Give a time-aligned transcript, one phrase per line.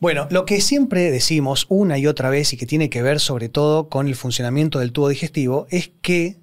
[0.00, 3.50] Bueno, lo que siempre decimos una y otra vez y que tiene que ver sobre
[3.50, 6.38] todo con el funcionamiento del tubo digestivo es que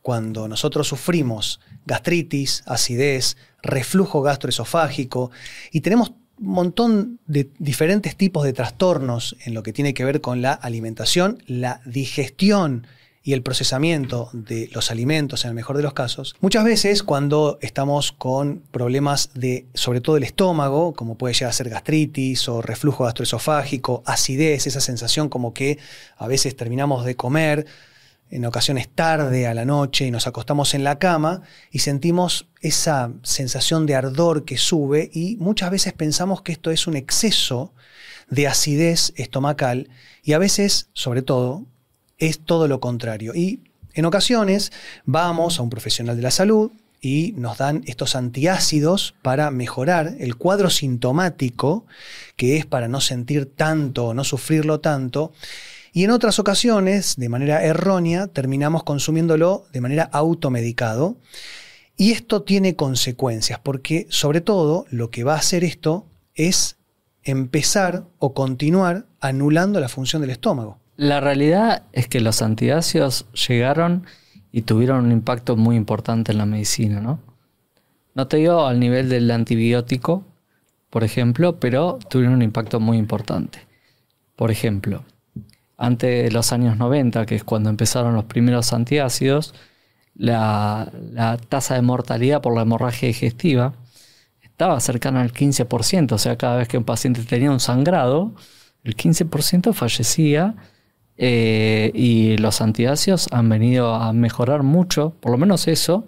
[0.00, 5.32] cuando nosotros sufrimos gastritis, acidez, reflujo gastroesofágico
[5.72, 10.20] y tenemos un montón de diferentes tipos de trastornos en lo que tiene que ver
[10.20, 12.86] con la alimentación, la digestión
[13.30, 17.58] y el procesamiento de los alimentos en el mejor de los casos, muchas veces cuando
[17.60, 22.60] estamos con problemas de, sobre todo el estómago, como puede llegar a ser gastritis o
[22.60, 25.78] reflujo gastroesofágico, acidez, esa sensación como que
[26.16, 27.66] a veces terminamos de comer,
[28.30, 33.12] en ocasiones tarde a la noche y nos acostamos en la cama y sentimos esa
[33.22, 37.74] sensación de ardor que sube y muchas veces pensamos que esto es un exceso
[38.28, 39.88] de acidez estomacal
[40.24, 41.66] y a veces, sobre todo,
[42.20, 43.34] es todo lo contrario.
[43.34, 43.60] Y
[43.94, 44.70] en ocasiones
[45.04, 46.70] vamos a un profesional de la salud
[47.00, 51.86] y nos dan estos antiácidos para mejorar el cuadro sintomático,
[52.36, 55.32] que es para no sentir tanto, no sufrirlo tanto.
[55.92, 61.16] Y en otras ocasiones, de manera errónea, terminamos consumiéndolo de manera automedicado.
[61.96, 66.76] Y esto tiene consecuencias, porque sobre todo lo que va a hacer esto es
[67.24, 70.78] empezar o continuar anulando la función del estómago.
[71.00, 74.04] La realidad es que los antiácidos llegaron
[74.52, 77.20] y tuvieron un impacto muy importante en la medicina, ¿no?
[78.14, 80.26] No te digo al nivel del antibiótico,
[80.90, 83.60] por ejemplo, pero tuvieron un impacto muy importante.
[84.36, 85.06] Por ejemplo,
[85.78, 89.54] antes de los años 90, que es cuando empezaron los primeros antiácidos,
[90.14, 90.92] la,
[91.48, 93.72] tasa de mortalidad por la hemorragia digestiva
[94.42, 98.34] estaba cercana al 15%, o sea, cada vez que un paciente tenía un sangrado,
[98.84, 100.56] el 15% fallecía
[101.22, 106.06] eh, y los antiácidos han venido a mejorar mucho, por lo menos eso,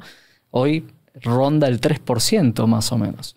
[0.50, 0.86] hoy
[1.20, 3.36] ronda el 3% más o menos.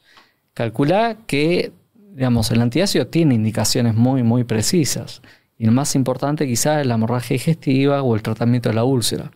[0.53, 1.73] Calcula que,
[2.13, 5.21] digamos, el antiácido tiene indicaciones muy, muy precisas.
[5.57, 9.31] Y lo más importante quizás es la hemorragia digestiva o el tratamiento de la úlcera.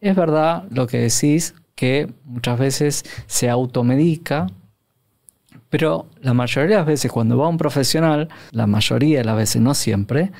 [0.00, 4.46] Es verdad lo que decís, que muchas veces se automedica,
[5.68, 9.36] pero la mayoría de las veces cuando va a un profesional, la mayoría de las
[9.36, 10.32] veces, no siempre,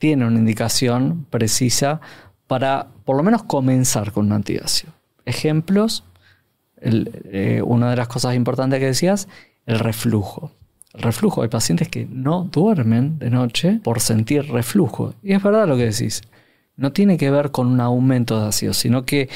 [0.00, 2.00] tiene una indicación precisa
[2.46, 4.94] para por lo menos comenzar con un antiácido.
[5.26, 6.04] Ejemplos,
[6.80, 9.28] eh, una de las cosas importantes que decías,
[9.66, 10.52] el reflujo.
[10.94, 15.12] El reflujo, hay pacientes que no duermen de noche por sentir reflujo.
[15.22, 16.22] Y es verdad lo que decís.
[16.76, 19.28] No tiene que ver con un aumento de ácido, sino que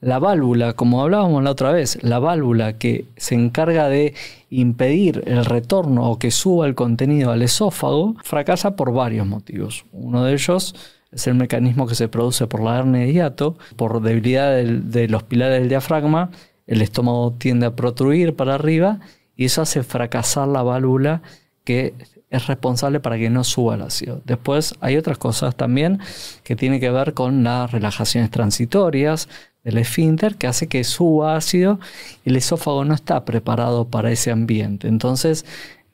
[0.00, 4.14] la válvula, como hablábamos la otra vez, la válvula que se encarga de
[4.48, 9.84] impedir el retorno o que suba el contenido al esófago, fracasa por varios motivos.
[9.92, 10.74] Uno de ellos
[11.12, 15.22] es el mecanismo que se produce por la hernia de hiato, por debilidad de los
[15.24, 16.30] pilares del diafragma,
[16.66, 19.00] el estómago tiende a protruir para arriba
[19.36, 21.20] y eso hace fracasar la válvula
[21.64, 21.94] que
[22.30, 24.22] es responsable para que no suba el ácido.
[24.24, 25.98] Después hay otras cosas también
[26.44, 29.28] que tienen que ver con las relajaciones transitorias
[29.64, 31.78] del esfínter que hace que suba ácido
[32.24, 34.88] y el esófago no está preparado para ese ambiente.
[34.88, 35.44] Entonces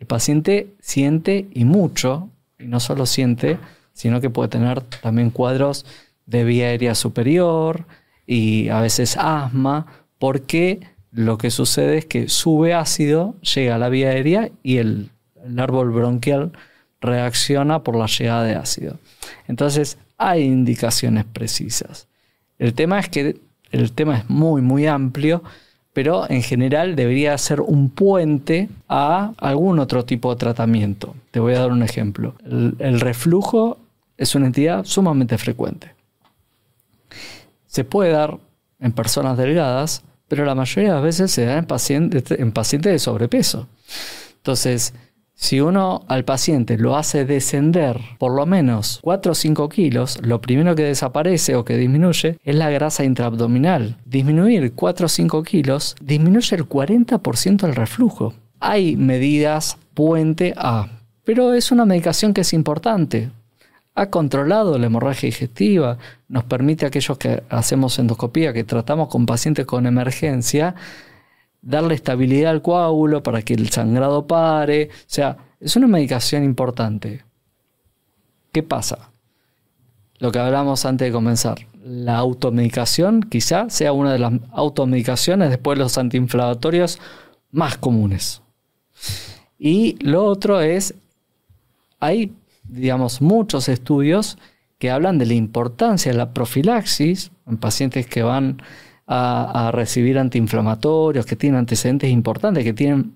[0.01, 2.29] el paciente siente y mucho,
[2.59, 3.59] y no solo siente,
[3.93, 5.87] sino que puede tener también cuadros
[6.27, 7.87] de vía aérea superior
[8.27, 9.87] y a veces asma,
[10.19, 10.81] porque
[11.13, 15.11] lo que sucede es que sube ácido, llega a la vía aérea y el,
[15.59, 16.53] árbol bronquial
[17.01, 18.99] reacciona por la llegada de ácido.
[19.47, 22.09] Entonces hay indicaciones precisas.
[22.59, 23.41] El tema es que
[23.81, 25.43] el tema es muy, muy amplio,
[25.93, 31.15] pero en general debería ser un puente a algún otro tipo de tratamiento.
[31.31, 32.35] Te voy a dar un ejemplo.
[32.45, 33.79] el reflujo
[34.17, 35.93] es una entidad sumamente frecuente.
[37.67, 38.39] Se puede dar
[38.81, 42.99] en personas delgadas, pero la mayoría de las veces se da en en pacientes de
[42.99, 43.69] sobrepeso.
[44.39, 44.95] Entonces,
[45.39, 50.41] si uno al paciente lo hace descender por lo menos 4 o 5 kilos, lo
[50.41, 53.99] primero que desaparece o que disminuye es la grasa intraabdominal.
[54.07, 58.33] Disminuir 4 o 5 kilos disminuye el 40% del reflujo.
[58.61, 60.89] Hay medidas puente A,
[61.25, 63.31] pero es una medicación que es importante
[63.97, 65.97] ha controlado la hemorragia digestiva,
[66.29, 70.75] nos permite a aquellos que hacemos endoscopía, que tratamos con pacientes con emergencia,
[71.67, 74.91] darle estabilidad al coágulo para que el sangrado pare.
[74.93, 77.25] O sea, es una medicación importante.
[78.53, 79.11] ¿Qué pasa?
[80.19, 81.67] Lo que hablamos antes de comenzar.
[81.85, 86.99] La automedicación quizá sea una de las automedicaciones después de los antiinflamatorios
[87.51, 88.43] más comunes.
[89.59, 90.95] Y lo otro es,
[92.01, 92.33] hay
[92.69, 94.39] digamos, muchos estudios
[94.79, 98.63] que hablan de la importancia de la profilaxis en pacientes que van
[99.07, 103.15] a, recibir antiinflamatorios, que tienen antecedentes importantes, que tienen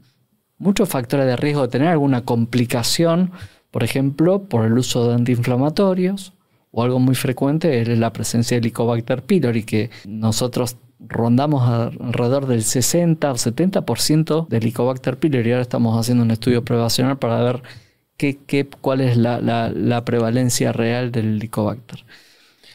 [0.59, 3.33] muchos factores de riesgo de tener alguna complicación
[3.71, 6.33] Por ejemplo, por el uso de antiinflamatorios
[6.73, 12.63] o algo muy frecuente es la presencia de Helicobacter pylori, que nosotros rondamos alrededor del
[12.63, 15.53] 60 o 70% de Helicobacter pylori.
[15.53, 17.63] Ahora estamos haciendo un estudio prevacional para ver
[18.17, 22.05] qué, qué, cuál es la, la, prevalencia real del Helicobacter.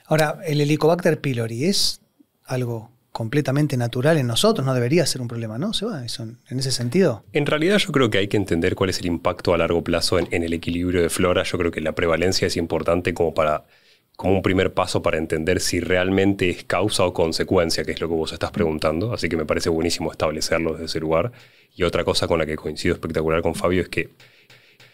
[0.08, 2.02] Ahora, ¿el Helicobacter pylori es
[2.46, 5.72] algo completamente natural en nosotros, no debería ser un problema, ¿no?
[5.72, 7.24] ¿Se va en ese sentido?
[7.32, 10.20] En realidad yo creo que hay que entender cuál es el impacto a largo plazo
[10.20, 11.44] en, en el equilibrio de flora.
[11.44, 13.64] Yo creo que la prevalencia es importante como para
[14.18, 18.10] como un primer paso para entender si realmente es causa o consecuencia, que es lo
[18.10, 19.14] que vos estás preguntando.
[19.14, 21.32] Así que me parece buenísimo establecerlo desde ese lugar.
[21.74, 24.10] Y otra cosa con la que coincido espectacular con Fabio es que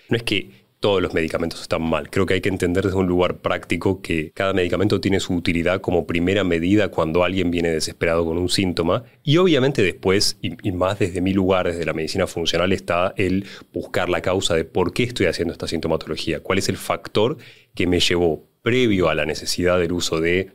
[0.10, 2.10] no es que todos los medicamentos están mal.
[2.10, 5.80] Creo que hay que entender desde un lugar práctico que cada medicamento tiene su utilidad
[5.80, 9.04] como primera medida cuando alguien viene desesperado con un síntoma.
[9.24, 14.10] Y obviamente después, y, más desde mi lugar, desde la medicina funcional, está el buscar
[14.10, 17.38] la causa de por qué estoy haciendo esta sintomatología, cuál es el factor
[17.76, 20.52] que me llevó previo a la necesidad del uso de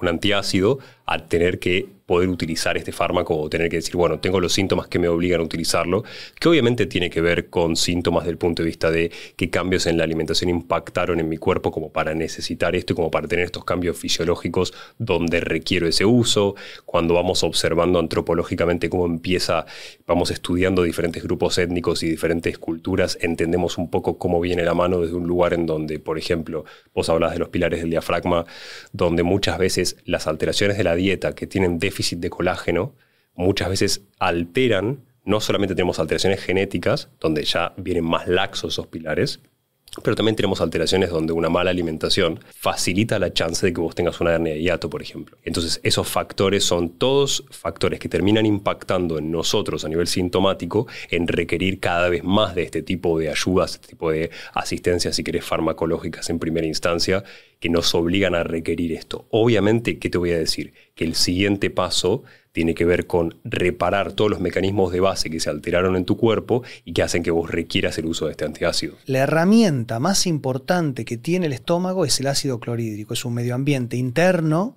[0.00, 4.40] un antiácido a tener que poder utilizar este fármaco o tener que decir, bueno, tengo
[4.40, 6.02] los síntomas que me obligan a utilizarlo,
[6.40, 9.96] que obviamente tiene que ver con síntomas del punto de vista de qué cambios en
[9.96, 13.64] la alimentación impactaron en mi cuerpo como para necesitar esto y como para tener estos
[13.64, 19.66] cambios fisiológicos donde requiero ese uso, cuando vamos observando antropológicamente cómo empieza,
[20.04, 25.00] vamos estudiando diferentes grupos étnicos y diferentes culturas, entendemos un poco cómo viene la mano
[25.00, 28.46] desde un lugar en donde, por ejemplo, vos hablas de los pilares del diafragma,
[28.92, 32.94] donde muchas veces las alteraciones de la dieta que tienen déficit de colágeno
[33.34, 39.40] muchas veces alteran, no solamente tenemos alteraciones genéticas, donde ya vienen más laxos esos pilares,
[40.02, 44.20] pero también tenemos alteraciones donde una mala alimentación facilita la chance de que vos tengas
[44.20, 45.36] una hernia de hiato, por ejemplo.
[45.42, 51.26] Entonces, esos factores son todos factores que terminan impactando en nosotros a nivel sintomático en
[51.26, 55.44] requerir cada vez más de este tipo de ayudas, este tipo de asistencias, si querés,
[55.44, 57.24] farmacológicas en primera instancia,
[57.58, 59.26] que nos obligan a requerir esto.
[59.30, 60.72] Obviamente, ¿qué te voy a decir?
[60.94, 62.22] Que el siguiente paso
[62.52, 66.16] tiene que ver con reparar todos los mecanismos de base que se alteraron en tu
[66.16, 68.96] cuerpo y que hacen que vos requieras el uso de este antiácido.
[69.06, 73.14] La herramienta más importante que tiene el estómago es el ácido clorhídrico.
[73.14, 74.76] Es un medio ambiente interno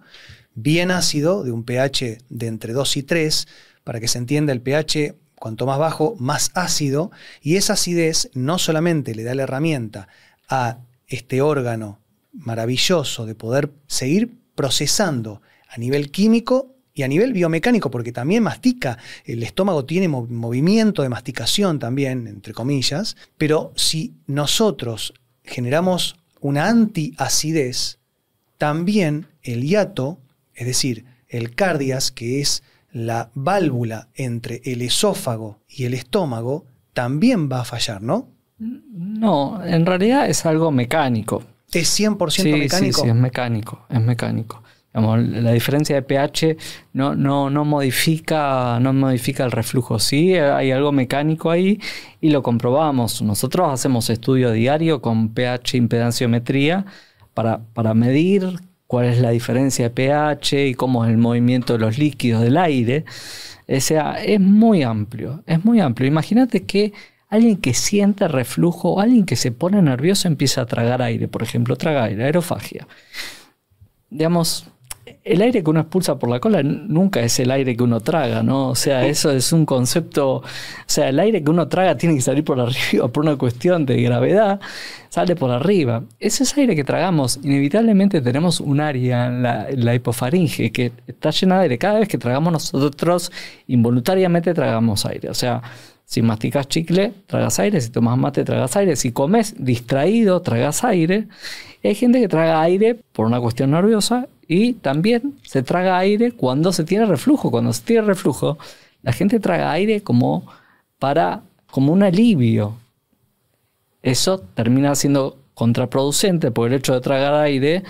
[0.56, 3.48] bien ácido, de un pH de entre 2 y 3.
[3.84, 7.12] Para que se entienda, el pH cuanto más bajo, más ácido.
[7.42, 10.08] Y esa acidez no solamente le da la herramienta
[10.48, 10.78] a
[11.08, 12.00] este órgano
[12.34, 18.98] maravilloso de poder seguir procesando a nivel químico y a nivel biomecánico, porque también mastica,
[19.25, 25.13] el estómago tiene movimiento de masticación también, entre comillas, pero si nosotros
[25.44, 28.00] generamos una antiacidez,
[28.57, 30.19] también el hiato,
[30.54, 37.50] es decir, el cardias, que es la válvula entre el esófago y el estómago, también
[37.51, 38.30] va a fallar, ¿no?
[38.60, 41.44] No, en realidad es algo mecánico.
[41.72, 43.00] ¿Es 100% mecánico?
[43.00, 44.63] Sí, sí, es mecánico, es mecánico
[44.94, 46.57] la diferencia de pH
[46.94, 49.98] no, no, no, modifica, no modifica el reflujo.
[50.00, 51.80] Sí, hay algo mecánico ahí
[52.22, 53.22] y lo comprobamos.
[53.22, 56.86] Nosotros hacemos estudio diario con pH impedanciometría
[57.34, 61.80] para, para medir cuál es la diferencia de pH y cómo es el movimiento de
[61.80, 63.06] los líquidos del aire.
[63.68, 66.07] O sea, es muy amplio, es muy amplio.
[66.07, 66.94] Imagínate que
[67.30, 71.42] alguien que siente reflujo o alguien que se pone nervioso empieza a tragar aire, por
[71.42, 72.88] ejemplo, traga aire, aerofagia.
[74.12, 74.68] Digamos,
[75.24, 78.43] el aire que uno expulsa por la cola nunca es el aire que uno traga,
[78.43, 78.69] ¿no?
[78.69, 80.43] O sea, eso es un concepto, o
[80.86, 84.01] sea, el aire que uno traga tiene que salir por arriba por una cuestión de
[84.01, 84.60] gravedad,
[85.10, 86.03] sale por arriba.
[86.19, 87.39] Ese es aire que tragamos.
[87.43, 91.77] Inevitablemente tenemos un área en la, hipofaringe que está llena de aire.
[91.77, 93.31] Cada vez que tragamos nosotros,
[93.67, 95.29] involuntariamente tragamos aire.
[95.29, 95.62] O sea,
[96.05, 97.79] si masticas chicle, tragas aire.
[97.79, 98.95] Si tomas mate, tragas aire.
[98.95, 101.27] Si comes distraído, tragas aire.
[101.83, 106.72] hay gente que traga aire por una cuestión nerviosa y también se traga aire cuando
[106.74, 107.52] se tiene reflujo.
[107.52, 108.58] Cuando se tiene reflujo,
[109.02, 110.46] la gente traga aire como
[111.00, 112.76] para como un alivio.
[114.02, 117.84] Eso termina siendo contraproducente porque el hecho de tragar aire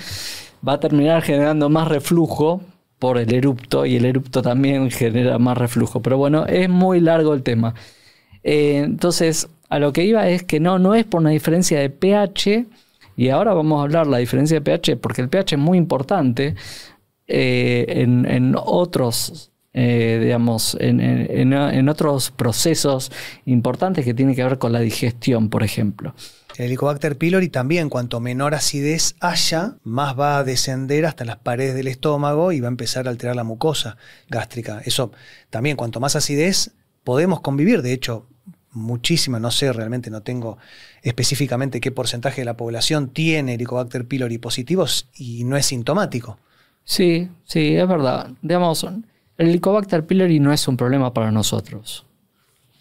[0.67, 2.61] va a terminar generando más reflujo
[2.99, 6.01] por el erupto y el erupto también genera más reflujo.
[6.01, 7.75] Pero bueno, es muy largo el tema.
[8.43, 11.89] Eh, entonces, a lo que iba es que no, no es por una diferencia de
[11.89, 12.65] pH,
[13.15, 16.55] y ahora vamos a hablar la diferencia de pH, porque el pH es muy importante
[17.27, 23.11] eh, en, otros, eh, digamos, en, otros procesos
[23.45, 26.15] importantes que tienen que ver con la digestión, por ejemplo.
[26.57, 31.73] El Helicobacter pylori también, cuanto menor acidez haya, más va a descender hasta las paredes
[31.73, 33.97] del estómago y va a empezar a alterar la mucosa
[34.29, 34.81] gástrica.
[34.85, 35.11] Eso
[35.49, 36.71] también, cuanto más acidez,
[37.03, 37.81] podemos convivir.
[37.81, 38.27] De hecho,
[38.73, 40.57] muchísima, no sé, realmente no tengo
[41.01, 46.37] específicamente qué porcentaje de la población tiene Helicobacter pylori positivos y no es sintomático.
[46.83, 48.31] Sí, sí, es verdad.
[48.41, 49.03] Digamos, el
[49.37, 52.05] Helicobacter pylori no es un problema para nosotros.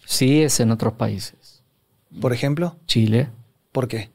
[0.05, 1.61] Sí es en otros países.
[2.21, 3.29] Por ejemplo, Chile,
[3.71, 4.11] ¿por qué?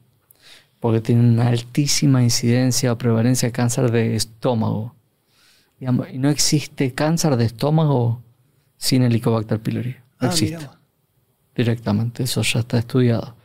[0.79, 4.95] porque tiene una altísima incidencia o prevalencia de cáncer de estómago.
[5.77, 8.21] Digamos, y no existe cáncer de estómago
[8.77, 9.97] sin Helicobacter pylori.
[10.21, 10.57] No Ah, existe.
[10.57, 10.78] mirá.
[11.63, 13.35] Directamente, eso ya está estudiado.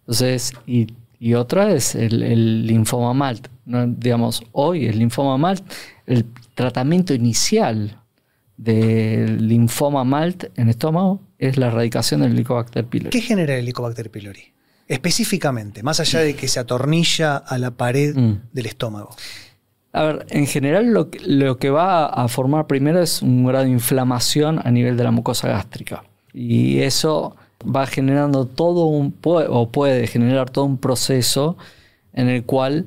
[0.00, 0.86] Entonces, y,
[1.18, 3.48] y otra es el, el linfoma MALT.
[3.64, 3.86] ¿no?
[3.86, 5.62] Digamos, hoy el linfoma MALT,
[6.06, 6.24] el
[6.54, 8.00] tratamiento inicial
[8.56, 13.10] del linfoma MALT en estómago es la erradicación del Helicobacter pylori.
[13.10, 14.52] ¿Qué genera el Helicobacter pylori?
[14.88, 18.40] Específicamente, más allá de que se atornilla a la pared Mm.
[18.52, 19.14] del estómago.
[19.92, 23.64] A ver, en general lo, que- lo que va a formar primero es un grado
[23.64, 26.04] de inflamación a nivel de la mucosa gástrica.
[26.38, 31.56] Y eso va generando todo un, o puede generar todo un proceso
[32.12, 32.86] en el cual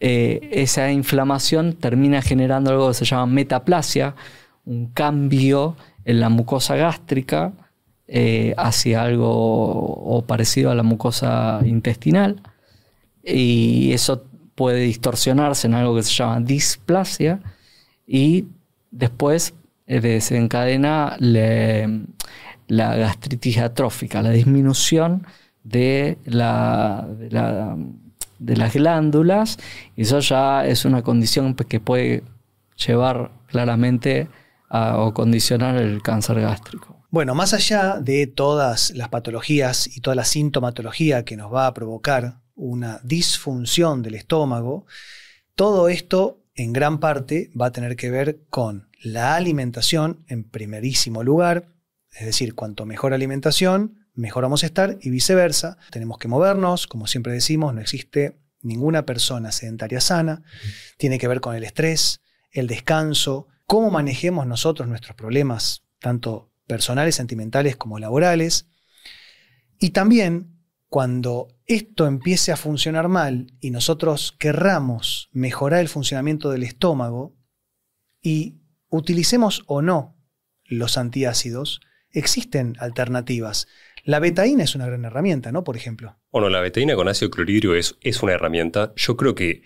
[0.00, 4.14] eh, esa inflamación termina generando algo que se llama metaplasia,
[4.64, 5.76] un cambio
[6.06, 7.52] en la mucosa gástrica
[8.06, 12.40] eh, hacia algo o parecido a la mucosa intestinal.
[13.22, 17.40] Y eso puede distorsionarse en algo que se llama displasia
[18.06, 18.46] y
[18.90, 19.52] después
[19.86, 22.06] eh, desencadena le-
[22.68, 25.26] la gastritis atrófica, la disminución
[25.64, 27.76] de, la, de, la-
[28.38, 29.58] de las glándulas
[29.96, 32.22] y eso ya es una condición que puede
[32.86, 34.28] llevar claramente
[34.68, 36.94] a, o condicionar el cáncer gástrico.
[37.10, 41.74] Bueno, más allá de todas las patologías y toda la sintomatología que nos va a
[41.74, 44.84] provocar una disfunción del estómago,
[45.54, 51.22] todo esto en gran parte va a tener que ver con la alimentación en primerísimo
[51.24, 51.68] lugar,
[52.18, 55.78] es decir, cuanto mejor alimentación, mejor vamos a estar y viceversa.
[55.90, 60.42] Tenemos que movernos, como siempre decimos, no existe ninguna persona sedentaria sana,
[60.96, 62.20] tiene que ver con el estrés,
[62.50, 68.68] el descanso, cómo manejemos nosotros nuestros problemas, tanto personales, sentimentales como laborales.
[69.78, 70.58] Y también
[70.88, 77.36] cuando esto empiece a funcionar mal y nosotros querramos mejorar el funcionamiento del estómago
[78.20, 80.16] y utilicemos o no
[80.64, 81.80] los antiácidos,
[82.12, 83.68] existen alternativas.
[84.04, 85.64] La betaína es una gran herramienta, ¿no?
[85.64, 86.16] Por ejemplo.
[86.32, 88.92] Bueno, la betaína con ácido clorhídrico es, es una herramienta.
[88.96, 89.62] Yo creo que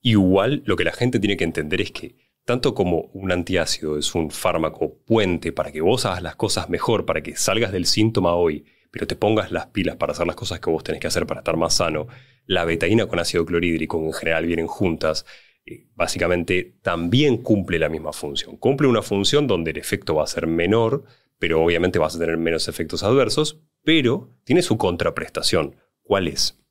[0.00, 4.14] igual lo que la gente tiene que entender es que tanto como un antiácido es
[4.14, 8.34] un fármaco puente para que vos hagas las cosas mejor, para que salgas del síntoma
[8.34, 11.26] hoy, pero te pongas las pilas para hacer las cosas que vos tenés que hacer
[11.26, 12.08] para estar más sano,
[12.46, 15.24] la betaína con ácido clorhídrico en general vienen juntas.
[15.64, 18.56] eh, Básicamente también cumple la misma función.
[18.56, 21.04] Cumple una función donde el efecto va a ser menor,
[21.42, 25.74] pero obviamente vas a tener menos efectos adversos, pero tiene su contraprestación.
[26.04, 26.62] ¿Cuál es?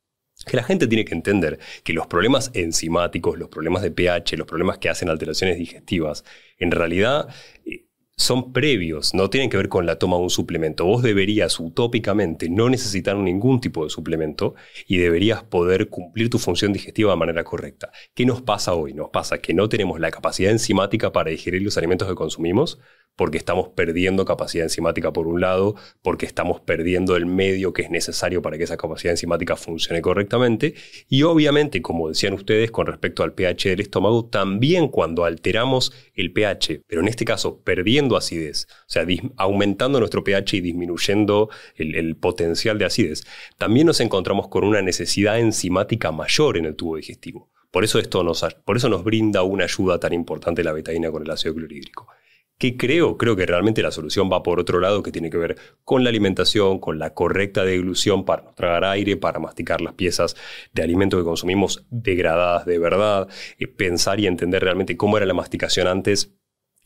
[0.46, 4.48] Que la gente tiene que entender que los problemas enzimáticos, los problemas de pH, los
[4.48, 6.24] problemas que hacen alteraciones digestivas,
[6.58, 7.28] en realidad
[7.66, 10.86] eh, son previos, no tienen que ver con la toma de un suplemento.
[10.86, 14.56] Vos deberías utópicamente no necesitar ningún tipo de suplemento
[14.88, 17.92] y deberías poder cumplir tu función digestiva de manera correcta.
[18.14, 18.94] ¿Qué nos pasa hoy?
[18.94, 22.80] Nos pasa que no tenemos la capacidad enzimática para digerir los alimentos que consumimos
[23.16, 27.92] porque estamos perdiendo capacidad enzimática por un lado, porque estamos perdiendo el medio que es
[27.92, 30.76] necesario para que esa capacidad enzimática funcione correctamente.
[31.08, 36.34] Y obviamente, como decían ustedes, con respecto al pH del estómago, también cuando alteramos el
[36.34, 39.06] pH, pero en este caso perdiendo acidez, o sea,
[39.38, 43.26] aumentando nuestro pH y disminuyendo el, el potencial de acidez,
[43.58, 47.52] también nos encontramos con una necesidad enzimática mayor en el tubo digestivo.
[47.72, 51.24] Por eso, esto nos, por eso nos brinda una ayuda tan importante la betaína con
[51.24, 52.08] el ácido clorhídrico.
[52.62, 53.18] ¿Qué creo?
[53.18, 56.12] Creo que realmente la solución va por otro lado, que tiene que ver con la
[56.12, 60.36] alimentación, con la correcta deglución para tragar aire, para masticar las piezas
[60.72, 63.28] de alimento que consumimos degradadas de verdad,
[63.58, 66.36] eh, pensar y entender realmente cómo era la masticación antes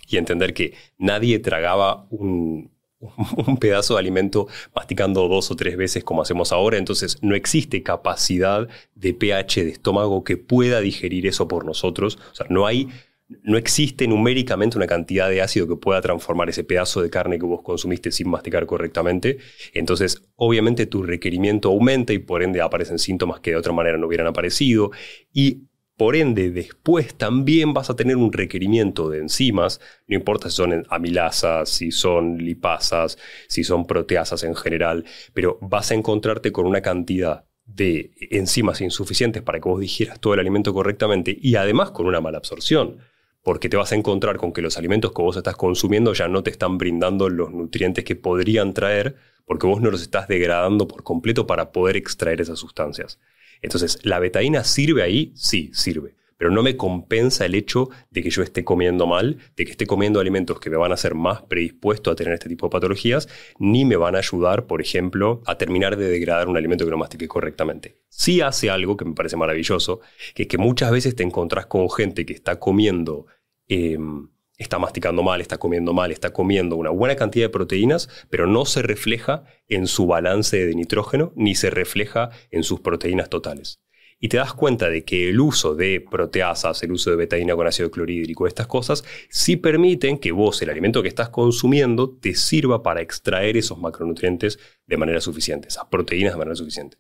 [0.07, 2.71] y entender que nadie tragaba un,
[3.45, 7.83] un pedazo de alimento masticando dos o tres veces como hacemos ahora, entonces no existe
[7.83, 12.87] capacidad de pH de estómago que pueda digerir eso por nosotros, o sea, no hay
[13.27, 17.45] no existe numéricamente una cantidad de ácido que pueda transformar ese pedazo de carne que
[17.45, 19.39] vos consumiste sin masticar correctamente.
[19.73, 24.07] Entonces, obviamente tu requerimiento aumenta y por ende aparecen síntomas que de otra manera no
[24.07, 24.91] hubieran aparecido.
[25.33, 25.63] Y
[25.97, 30.85] por ende, después también vas a tener un requerimiento de enzimas, no importa si son
[30.89, 33.17] amilasas, si son lipasas,
[33.47, 39.41] si son proteasas en general, pero vas a encontrarte con una cantidad de enzimas insuficientes
[39.41, 42.99] para que vos digieras todo el alimento correctamente y además con una mala absorción
[43.45, 46.41] porque te vas a encontrar con que los alimentos que vos estás consumiendo ya no
[46.41, 51.03] te están brindando los nutrientes que podrían traer, porque vos no los estás degradando por
[51.03, 53.19] completo para poder extraer esas sustancias.
[53.61, 55.31] Entonces, ¿la betaína sirve ahí?
[55.35, 59.65] Sí, sirve pero no me compensa el hecho de que yo esté comiendo mal, de
[59.65, 62.65] que esté comiendo alimentos que me van a hacer más predispuesto a tener este tipo
[62.65, 66.85] de patologías, ni me van a ayudar, por ejemplo, a terminar de degradar un alimento
[66.85, 68.01] que no mastiqué correctamente.
[68.09, 70.01] Sí hace algo que me parece maravilloso,
[70.33, 73.27] que es que muchas veces te encontrás con gente que está comiendo...
[73.67, 78.47] Em, está masticando mal, está comiendo mal, está comiendo una buena cantidad de proteínas, pero
[78.47, 83.81] no se refleja en su balance de nitrógeno ni se refleja en sus proteínas totales
[84.19, 87.67] y te das cuenta de que el uso de proteasas, el uso de betaína con
[87.67, 92.81] ácido clorhídrico, estas cosas, sí permiten que vos, el alimento que estás consumiendo, te sirva
[92.81, 94.57] para extraer esos macronutrientes
[94.87, 96.97] de manera suficiente, esas proteínas de manera suficiente.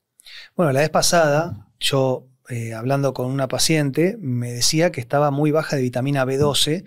[0.55, 5.51] Bueno, la vez pasada, yo eh, hablando con una paciente, me decía que estaba muy
[5.51, 6.85] baja de vitamina B12.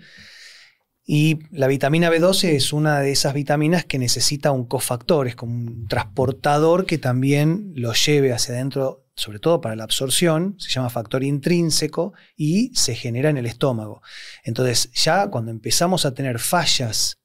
[1.05, 5.53] Y la vitamina B12 es una de esas vitaminas que necesita un cofactor, es como
[5.53, 10.89] un transportador que también lo lleve hacia adentro sobre todo para la absorción, se llama
[10.89, 14.01] factor intrínseco y se genera en el estómago.
[14.43, 17.17] Entonces, ya cuando empezamos a tener fallas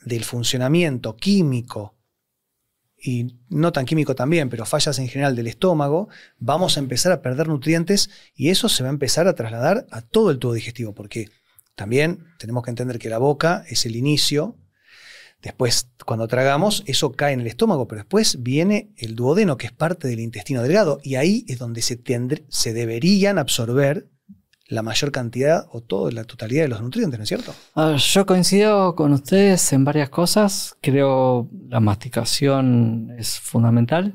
[0.00, 1.97] del funcionamiento químico,
[3.00, 7.22] y no tan químico también, pero fallas en general del estómago, vamos a empezar a
[7.22, 10.94] perder nutrientes y eso se va a empezar a trasladar a todo el tubo digestivo,
[10.94, 11.30] porque
[11.74, 14.56] también tenemos que entender que la boca es el inicio
[15.42, 19.72] Después, cuando tragamos, eso cae en el estómago, pero después viene el duodeno, que es
[19.72, 22.00] parte del intestino delgado, y ahí es donde se,
[22.48, 24.08] se deberían absorber
[24.68, 27.54] la mayor cantidad o toda la totalidad de los nutrientes, ¿no es cierto?
[27.96, 30.76] yo coincido con ustedes en varias cosas.
[30.82, 34.14] Creo la masticación es fundamental.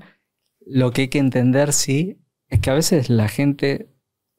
[0.66, 3.90] Lo que hay que entender, sí, es que a veces la gente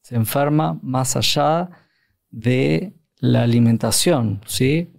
[0.02, 1.71] se enferma más allá
[2.30, 4.92] de la alimentación, ¿sí?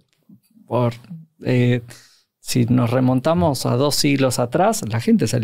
[0.66, 0.94] Por
[1.44, 1.82] eh,
[2.40, 5.36] si nos remontamos a dos siglos atrás, la gente se,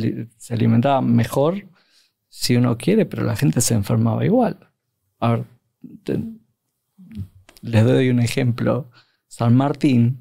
[0.50, 1.67] alimentaba mejor,
[2.29, 4.71] si uno quiere, pero la gente se enfermaba igual.
[5.19, 5.41] A
[7.62, 8.90] les doy un ejemplo.
[9.29, 10.21] San Martín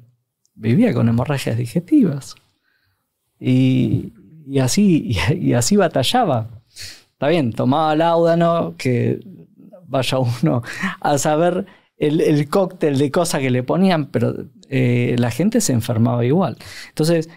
[0.54, 2.34] vivía con hemorragias digestivas.
[3.38, 4.12] Y,
[4.60, 6.62] así, y, así batallaba.
[7.12, 9.20] Está bien, tomaba láudano, que
[9.86, 10.62] vaya uno
[11.00, 15.72] a saber el, el cóctel de cosas que le ponían, pero eh, la gente se
[15.72, 16.56] enfermaba igual.
[16.88, 17.28] Entonces,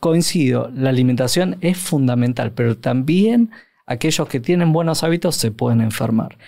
[0.00, 3.50] coincido, la alimentación es fundamental, pero también
[3.86, 6.38] aquellos que tienen buenos hábitos se pueden enfermar.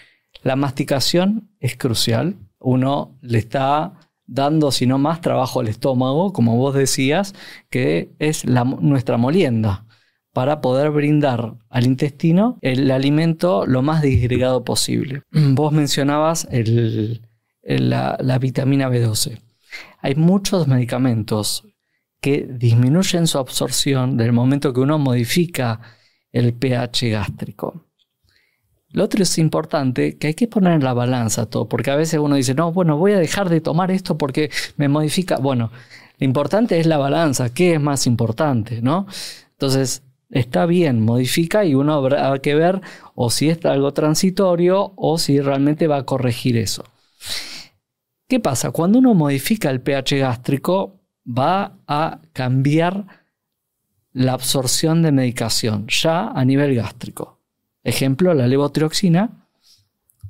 [0.43, 2.37] La masticación es crucial.
[2.59, 3.93] Uno le está
[4.27, 7.35] dando, si no más, trabajo al estómago, como vos decías,
[7.71, 9.87] que es nuestra molienda,
[10.33, 15.23] para poder brindar al intestino el alimento lo más disgregado posible.
[15.33, 16.47] Vos mencionabas
[17.63, 19.41] la vitamina B12.
[20.01, 21.65] Hay muchos medicamentos
[22.21, 25.81] que disminuyen su absorción del momento que uno modifica
[26.33, 27.88] el pH gástrico.
[28.91, 32.21] Lo otro es importante que hay que poner en la balanza todo, porque a veces
[32.21, 35.37] uno dice, no, bueno, voy a dejar de tomar esto porque me modifica.
[35.37, 35.71] Bueno,
[36.19, 38.81] lo importante es la balanza, ¿qué es más importante?
[38.81, 39.07] ¿no?
[39.53, 42.81] Entonces, está bien, modifica y uno habrá que ver
[43.15, 46.85] o si es algo transitorio o si realmente va a corregir eso.
[48.27, 48.71] ¿Qué pasa?
[48.73, 53.07] Cuando uno modifica el pH gástrico, va a cambiar
[54.13, 57.38] la absorción de medicación ya a nivel gástrico.
[57.89, 59.31] Ejemplo, la levotiroxina.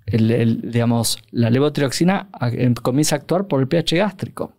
[0.06, 4.52] digamos, la levotiroxina em, comienza a actuar por el pH gástrico.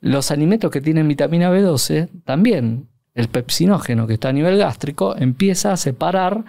[0.00, 5.72] Los alimentos que tienen vitamina B12 también, el pepsinógeno que está a nivel gástrico, empieza
[5.72, 6.44] a separar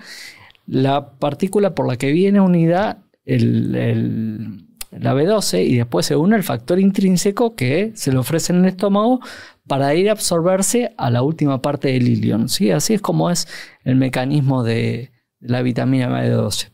[0.65, 4.63] la partícula por la que viene unida el
[4.99, 8.65] la B12 y después se une el factor intrínseco que se le ofrece en el
[8.65, 9.21] estómago
[9.67, 12.49] para ir a absorberse a la última parte del ilion.
[12.49, 12.71] ¿sí?
[12.71, 13.47] Así es como es
[13.83, 16.71] el mecanismo de la vitamina B12.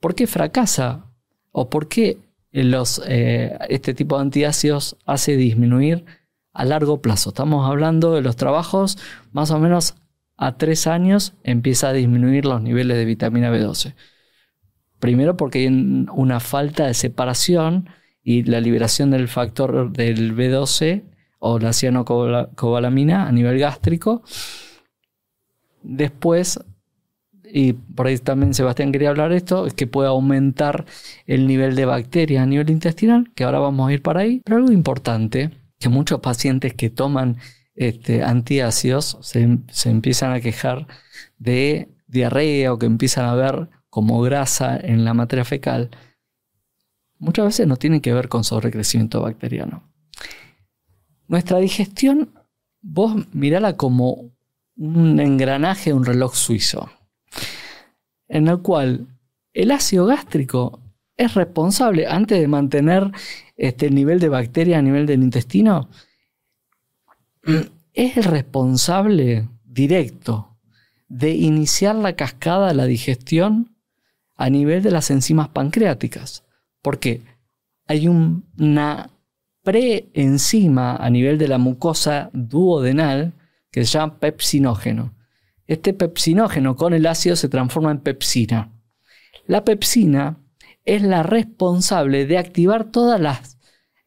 [0.00, 1.06] ¿Por qué fracasa?
[1.52, 2.18] ¿O por qué
[2.52, 6.04] eh, este tipo de antiácidos hace disminuir
[6.52, 7.30] a largo plazo?
[7.30, 8.98] Estamos hablando de los trabajos
[9.32, 9.94] más o menos
[10.36, 13.94] a tres años empieza a disminuir los niveles de vitamina B12.
[14.98, 17.88] Primero porque hay una falta de separación
[18.22, 21.04] y la liberación del factor del B12
[21.46, 24.22] o la cianocobalamina a nivel gástrico.
[25.82, 26.58] Después,
[27.44, 30.86] y por ahí también Sebastián quería hablar de esto, es que puede aumentar
[31.26, 34.40] el nivel de bacterias a nivel intestinal, que ahora vamos a ir para ahí.
[34.42, 37.36] Pero algo importante, que muchos pacientes que toman
[37.74, 40.86] este, antiácidos se, se empiezan a quejar
[41.36, 45.90] de diarrea o que empiezan a ver como grasa en la materia fecal,
[47.18, 49.94] muchas veces no tienen que ver con sobrecrecimiento bacteriano.
[51.28, 52.32] Nuestra digestión,
[52.80, 54.30] vos mirala como
[54.76, 56.90] un engranaje un reloj suizo,
[58.28, 59.06] en el cual
[59.52, 60.80] el ácido gástrico
[61.16, 63.10] es responsable, antes de mantener
[63.56, 65.88] este, el nivel de bacteria a nivel del intestino,
[67.92, 70.58] es el responsable directo
[71.08, 73.76] de iniciar la cascada de la digestión
[74.36, 76.44] a nivel de las enzimas pancreáticas.
[76.82, 77.22] Porque
[77.86, 79.10] hay una
[79.64, 83.32] preenzima a nivel de la mucosa duodenal
[83.72, 85.14] que se llama pepsinógeno.
[85.66, 88.70] Este pepsinógeno con el ácido se transforma en pepsina.
[89.46, 90.38] La pepsina
[90.84, 93.58] es la responsable de activar todas las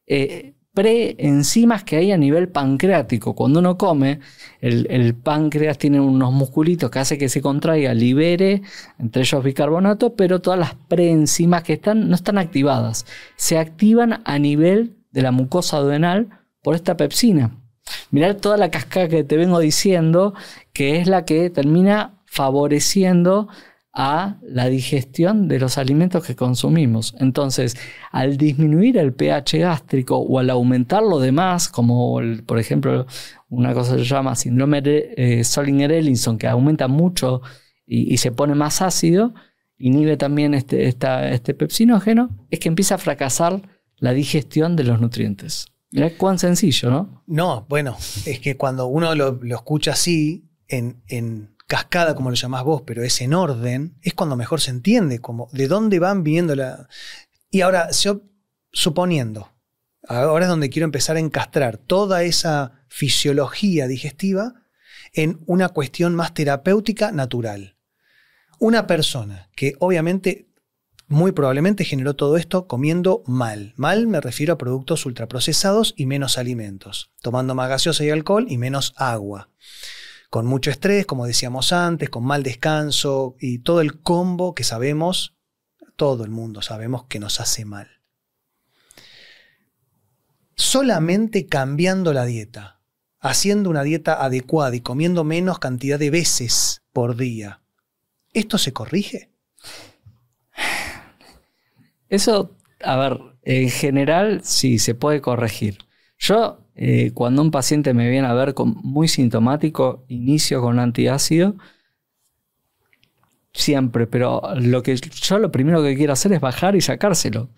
[0.06, 3.34] eh, preenzimas que hay a nivel pancreático.
[3.34, 4.20] Cuando uno come,
[4.60, 8.62] el, páncreas tiene unos musculitos que hace que se contraiga, libere,
[8.96, 13.06] entre ellos bicarbonato, pero todas las preenzimas que están no están activadas.
[13.34, 16.28] Se activan a nivel de la mucosa duodenal
[16.62, 17.56] por esta pepsina.
[18.10, 20.34] Mirad toda la cascada que te vengo diciendo,
[20.72, 23.48] que es la que termina favoreciendo
[23.92, 27.14] a la digestión de los alimentos que consumimos.
[27.18, 27.76] Entonces,
[28.12, 33.06] al disminuir el pH gástrico o al aumentar lo demás, como por ejemplo
[33.48, 37.42] una cosa se llama síndrome de eh, Solinger-Ellison, que aumenta mucho
[37.86, 39.34] y, se pone más ácido,
[39.78, 43.62] inhibe también este, este pepsinógeno, es que empieza a fracasar
[43.98, 45.66] la digestión de los nutrientes.
[45.90, 47.24] Mirá cuán sencillo, ¿no?
[47.26, 52.82] No, bueno, es que cuando uno lo, escucha así, en cascada, como lo llamás vos,
[52.84, 56.88] pero es en orden, es cuando mejor se entiende como de dónde van viniendo la...
[57.50, 58.22] Y ahora, yo,
[58.72, 59.52] suponiendo,
[60.08, 64.54] ahora es donde quiero empezar a encastrar toda esa fisiología digestiva
[65.12, 67.76] en una cuestión más terapéutica natural.
[68.58, 70.47] Una persona que obviamente
[71.08, 73.72] muy probablemente generó todo esto comiendo mal.
[73.76, 78.58] Mal me refiero a productos ultraprocesados y menos alimentos, tomando más gaseosa y alcohol y
[78.58, 79.48] menos agua
[80.30, 85.34] con mucho estrés, como decíamos antes, con mal descanso y todo el combo que sabemos,
[85.96, 87.88] todo el mundo sabemos que nos hace mal.
[90.54, 92.80] Solamente cambiando la dieta,
[93.20, 97.62] haciendo una dieta adecuada y comiendo menos cantidad de veces por día,
[98.32, 99.30] ¿esto se corrige?
[102.08, 105.78] Eso, a ver, en general sí se puede corregir.
[106.18, 111.56] Yo eh, cuando un paciente me viene a ver con, muy sintomático, inicio con antiácido,
[113.52, 117.48] siempre, pero lo que yo lo primero que quiero hacer es bajar y sacárselo.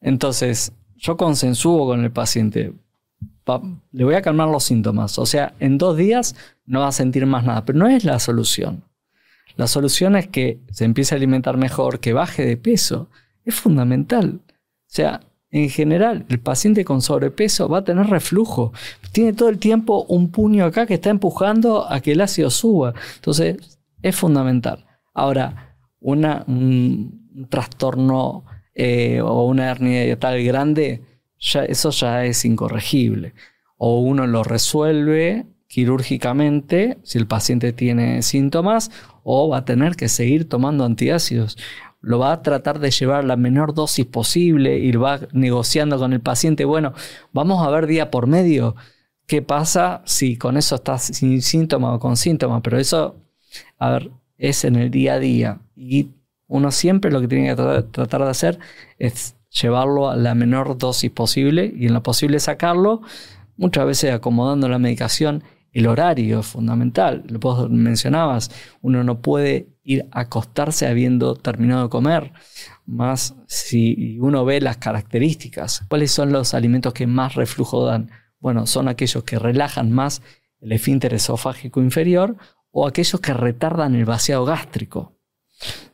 [0.00, 2.72] Entonces, yo consensúo con el paciente,
[3.92, 7.26] le voy a calmar los síntomas, o sea, en dos días no va a sentir
[7.26, 8.84] más nada, pero no es la solución.
[9.56, 13.10] La solución es que se empiece a alimentar mejor, que baje de peso.
[13.44, 14.40] Es fundamental.
[14.46, 14.50] O
[14.86, 18.72] sea, en general, el paciente con sobrepeso va a tener reflujo.
[19.12, 22.94] Tiene todo el tiempo un puño acá que está empujando a que el ácido suba.
[23.16, 23.56] Entonces,
[24.02, 24.86] es fundamental.
[25.12, 31.02] Ahora, un, trastorno eh, o una hernia tal grande,
[31.38, 33.34] ya, eso ya es incorregible.
[33.76, 38.90] O uno lo resuelve quirúrgicamente si el paciente tiene síntomas
[39.22, 41.56] o va a tener que seguir tomando antiácidos
[42.00, 46.20] lo va a tratar de llevar la menor dosis posible y va negociando con el
[46.20, 46.92] paciente, bueno,
[47.32, 48.74] vamos a ver día por medio
[49.26, 53.14] qué pasa si con eso estás sin síntoma o con síntomas, pero eso,
[53.78, 55.60] a ver, es en el día a día.
[55.76, 56.08] Y
[56.48, 58.58] uno siempre lo que tiene que tratar de hacer
[58.98, 63.02] es llevarlo a la menor dosis posible y en lo posible sacarlo,
[63.56, 65.44] muchas veces acomodando la medicación.
[65.72, 68.50] El horario es fundamental, lo vos mencionabas,
[68.82, 72.32] uno no puede ir a acostarse habiendo terminado de comer.
[72.86, 78.10] Más si uno ve las características, ¿cuáles son los alimentos que más reflujo dan?
[78.38, 80.22] Bueno, son aquellos que relajan más
[80.60, 82.36] el esfínter esofágico inferior
[82.70, 85.18] o aquellos que retardan el vaciado gástrico.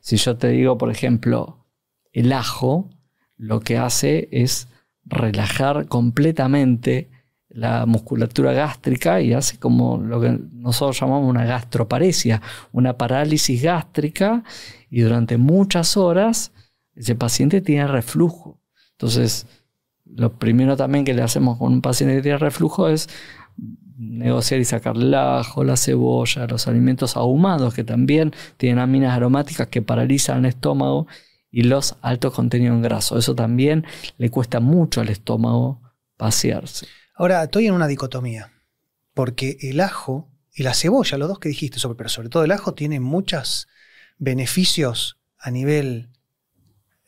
[0.01, 1.67] Si yo te digo, por ejemplo,
[2.13, 2.91] el ajo,
[3.37, 4.69] lo que hace es
[5.05, 7.11] relajar completamente
[7.57, 14.45] la musculatura gástrica y hace como lo que nosotros llamamos una gastroparesia, una parálisis gástrica
[14.91, 16.53] y durante muchas horas
[16.95, 18.61] ese paciente tiene reflujo.
[18.93, 19.47] Entonces,
[20.05, 23.09] lo primero también que le hacemos con un paciente que tiene reflujo es
[23.97, 29.69] negociar y sacarle el ajo, la cebolla, los alimentos ahumados que también tienen aminas aromáticas
[29.69, 31.07] que paralizan el estómago
[31.51, 33.17] y los altos contenidos en graso.
[33.17, 33.87] Eso también
[34.19, 35.81] le cuesta mucho al estómago
[36.19, 36.87] pasearse.
[37.19, 38.53] Ahora, estoy en una dicotomía,
[39.15, 42.53] porque el ajo y la cebolla, los dos que dijiste, sobre, pero sobre todo el
[42.53, 43.69] ajo, tiene muchos
[44.19, 46.11] beneficios a nivel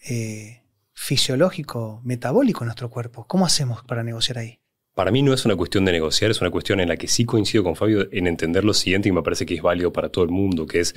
[0.08, 0.62] eh,
[0.94, 3.26] fisiológico, metabólico en nuestro cuerpo.
[3.26, 4.58] ¿Cómo hacemos para negociar ahí?
[4.94, 7.26] Para mí no es una cuestión de negociar, es una cuestión en la que sí
[7.26, 10.24] coincido con Fabio en entender lo siguiente y me parece que es válido para todo
[10.24, 10.94] el mundo, que es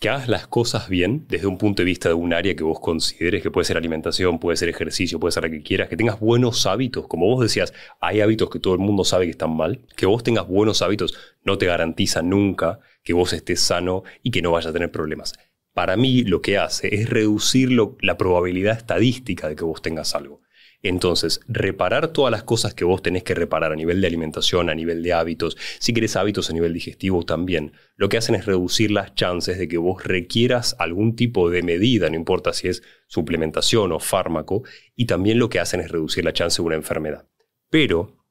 [0.00, 2.80] que hagas las cosas bien desde un punto de vista de un área que vos
[2.80, 6.20] consideres que puede ser alimentación, puede ser ejercicio, puede ser lo que quieras, que tengas
[6.20, 7.06] buenos hábitos.
[7.06, 9.80] Como vos decías, hay hábitos que todo el mundo sabe que están mal.
[9.96, 14.42] Que vos tengas buenos hábitos no te garantiza nunca que vos estés sano y que
[14.42, 15.34] no vayas a tener problemas.
[15.72, 20.43] Para mí lo que hace es reducir la probabilidad estadística de que vos tengas algo.
[20.84, 24.74] Entonces, reparar todas las cosas que vos tenés que reparar a nivel de alimentación, a
[24.74, 28.90] nivel de hábitos, si querés hábitos a nivel digestivo también, lo que hacen es reducir
[28.90, 33.92] las chances de que vos requieras algún tipo de medida, no importa si es suplementación
[33.92, 34.62] o fármaco,
[34.94, 37.26] y también lo que hacen es reducir la chance de una enfermedad.
[37.70, 38.23] Pero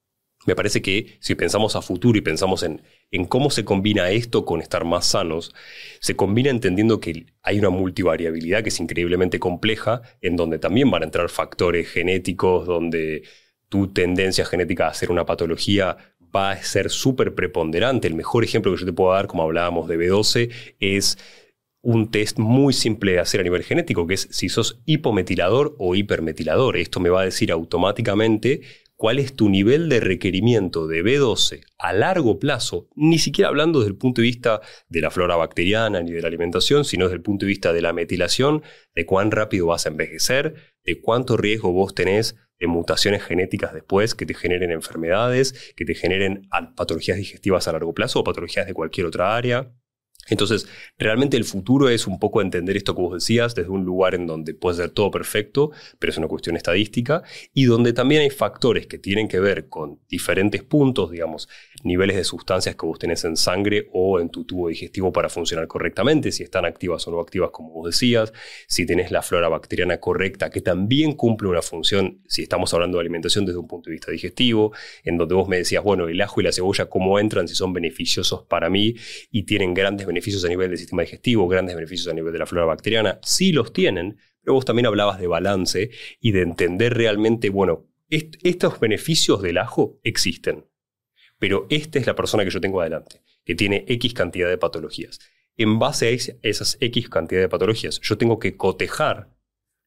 [0.45, 4.45] me parece que si pensamos a futuro y pensamos en, en, cómo se combina esto
[4.45, 5.53] con estar más sanos,
[5.99, 11.03] se combina entendiendo que hay una multivariabilidad que es increíblemente compleja, en donde también van
[11.03, 13.23] a entrar factores genéticos, donde
[13.69, 15.97] tu tendencia genética a hacer una patología
[16.36, 18.08] va a ser súper preponderante.
[18.08, 21.17] El mejor ejemplo que yo te puedo dar, como hablábamos de B12, es
[21.82, 25.95] un test muy simple de hacer a nivel genético, que es si sos hipometilador o
[25.95, 26.77] hipermetilador.
[26.77, 28.62] Esto me va a decir automáticamente
[28.95, 33.91] cuál es tu nivel de requerimiento de B12 a largo plazo, ni siquiera hablando desde
[33.91, 37.21] el punto de vista de la flora bacteriana ni de la alimentación, sino desde el
[37.21, 38.63] punto de vista de la metilación,
[38.95, 44.15] de cuán rápido vas a envejecer, de cuánto riesgo vos tenés de mutaciones genéticas después
[44.15, 48.73] que te generen enfermedades, que te generen patologías digestivas a largo plazo o patologías de
[48.73, 49.73] cualquier otra área.
[50.29, 54.15] Entonces, realmente el futuro es un poco entender esto que vos decías desde un lugar
[54.15, 58.29] en donde puede ser todo perfecto, pero es una cuestión estadística, y donde también hay
[58.29, 61.49] factores que tienen que ver con diferentes puntos, digamos,
[61.83, 65.67] niveles de sustancias que vos tenés en sangre o en tu tubo digestivo para funcionar
[65.67, 68.31] correctamente, si están activas o no activas, como vos decías,
[68.67, 73.01] si tenés la flora bacteriana correcta, que también cumple una función, si estamos hablando de
[73.01, 74.71] alimentación desde un punto de vista digestivo,
[75.03, 77.73] en donde vos me decías, bueno, el ajo y la cebolla, ¿cómo entran si son
[77.73, 78.95] beneficiosos para mí
[79.31, 80.12] y tienen grandes beneficios
[80.43, 83.73] a nivel del sistema digestivo, grandes beneficios a nivel de la flora bacteriana, sí los
[83.73, 89.58] tienen, pero vos también hablabas de balance y de entender realmente, bueno, estos beneficios del
[89.58, 90.65] ajo existen,
[91.39, 95.19] pero esta es la persona que yo tengo adelante, que tiene X cantidad de patologías.
[95.58, 99.30] En base a esas X cantidad de patologías, yo tengo que cotejar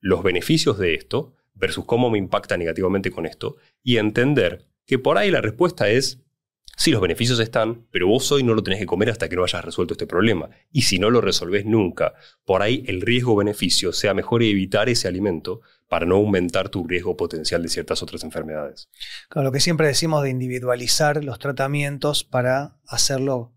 [0.01, 5.19] los beneficios de esto versus cómo me impacta negativamente con esto y entender que por
[5.19, 6.26] ahí la respuesta es
[6.79, 9.45] Sí, los beneficios están, pero vos hoy no lo tenés que comer hasta que no
[9.45, 10.51] hayas resuelto este problema.
[10.71, 12.13] Y si no lo resolvés nunca,
[12.45, 17.63] por ahí el riesgo-beneficio sea mejor evitar ese alimento para no aumentar tu riesgo potencial
[17.63, 18.91] de ciertas otras enfermedades.
[19.35, 23.53] Lo que siempre decimos de individualizar los tratamientos para hacerlo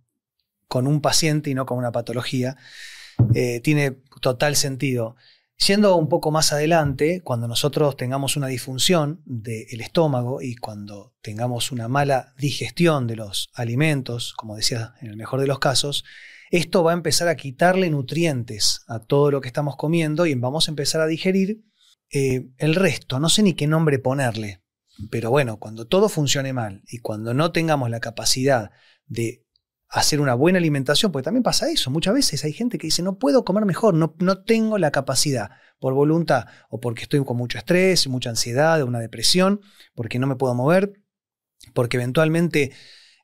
[0.70, 2.56] con un paciente y no con una patología,
[3.34, 5.18] eh, tiene total sentido.
[5.62, 11.74] Siendo un poco más adelante, cuando nosotros tengamos una disfunción del estómago y cuando tengamos
[11.74, 16.06] una mala digestión de los alimentos, como decía en el mejor de los casos,
[16.50, 20.70] esto va a empezar a quitarle nutrientes a todo lo que estamos comiendo y vamos
[20.70, 21.62] a empezar a digerir
[22.10, 23.20] eh, el resto.
[23.20, 24.64] No sé ni qué nombre ponerle,
[25.12, 28.72] pero bueno, cuando todo funcione mal y cuando no tengamos la capacidad
[29.08, 29.44] de
[29.90, 31.90] hacer una buena alimentación, porque también pasa eso.
[31.90, 35.50] Muchas veces hay gente que dice, no puedo comer mejor, no, no tengo la capacidad
[35.80, 39.62] por voluntad o porque estoy con mucho estrés, mucha ansiedad, una depresión,
[39.96, 40.94] porque no me puedo mover,
[41.74, 42.72] porque eventualmente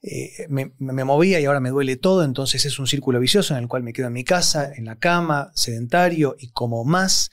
[0.02, 3.64] eh, me, me, movía y ahora me duele todo, entonces es un círculo vicioso en
[3.64, 7.30] el cual me quedo en mi casa, en la cama, sedentario y como más.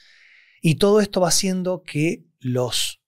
[0.61, 3.01] Y todo esto va haciendo que los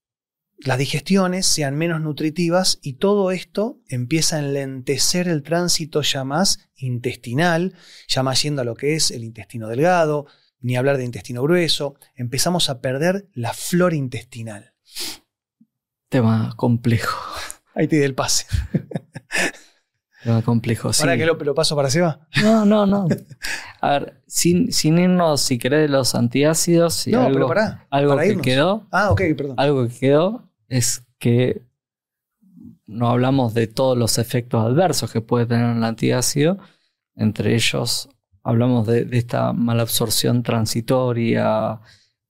[0.58, 6.70] las digestiones sean menos nutritivas y todo esto empieza a enlentecer el tránsito ya más
[6.76, 7.74] intestinal,
[8.08, 10.26] ya más yendo a lo que es el intestino delgado,
[10.60, 14.72] ni hablar de intestino grueso, empezamos a perder la flora intestinal.
[16.08, 17.18] Tema complejo.
[17.74, 18.46] Ahí te di el pase.
[20.24, 21.02] Tema complejo, sí.
[21.02, 22.26] ¿Para que lo, lo, paso para Seba?
[22.42, 23.06] No, no, no.
[23.82, 27.06] A ver, sin, sin irnos, si querés, de los antiácidos.
[27.08, 27.86] No, algo, pero pará.
[27.90, 28.44] Algo para que irnos.
[28.44, 28.86] quedó.
[28.90, 29.54] Ah, ok, perdón.
[29.58, 31.62] Algo que quedó es que
[32.86, 36.58] no hablamos de todos los efectos adversos que puede tener un antiácido.
[37.16, 38.08] Entre ellos
[38.42, 41.80] hablamos de, de esta malabsorción transitoria,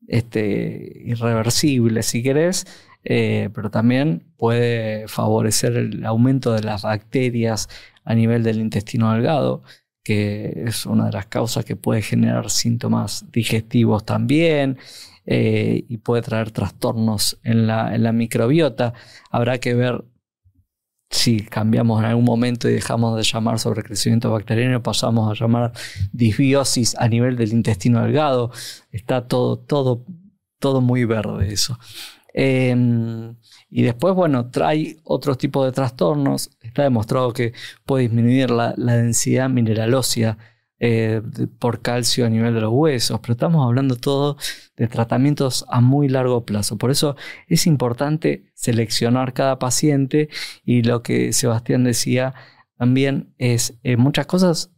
[0.08, 2.66] este, irreversible, si querés,
[3.04, 7.68] eh, pero también puede favorecer el aumento de las bacterias
[8.04, 9.62] a nivel del intestino delgado,
[10.02, 14.78] que es una de las causas que puede generar síntomas digestivos también.
[15.26, 18.92] Eh, y puede traer trastornos en la, en la microbiota.
[19.30, 20.04] Habrá que ver
[21.08, 25.72] si cambiamos en algún momento y dejamos de llamar sobrecrecimiento bacteriano, pasamos a llamar
[26.12, 28.50] disbiosis a nivel del intestino delgado.
[28.90, 30.04] Está todo, todo
[30.64, 31.78] todo muy verde eso.
[32.34, 33.36] Em,
[33.70, 36.50] y después, bueno, trae otros tipos de trastornos.
[36.60, 37.52] Está demostrado que
[37.86, 40.36] puede disminuir la, densidad mineral ósea
[40.80, 41.22] eh,
[41.60, 44.36] por calcio a nivel de los huesos, pero estamos hablando todo
[44.76, 46.76] de tratamientos a muy largo plazo.
[46.76, 47.16] Por eso
[47.48, 50.28] es importante seleccionar cada paciente
[50.64, 52.34] y lo que Sebastián decía
[52.76, 54.72] también es eh, muchas cosas.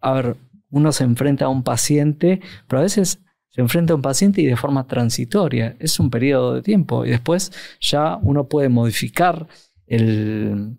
[0.00, 0.36] A ver,
[0.70, 3.20] uno se enfrenta a un paciente, pero a veces
[3.52, 5.76] se enfrenta a un paciente y de forma transitoria.
[5.78, 9.46] Es un periodo de tiempo y después ya uno puede modificar
[9.86, 10.78] el,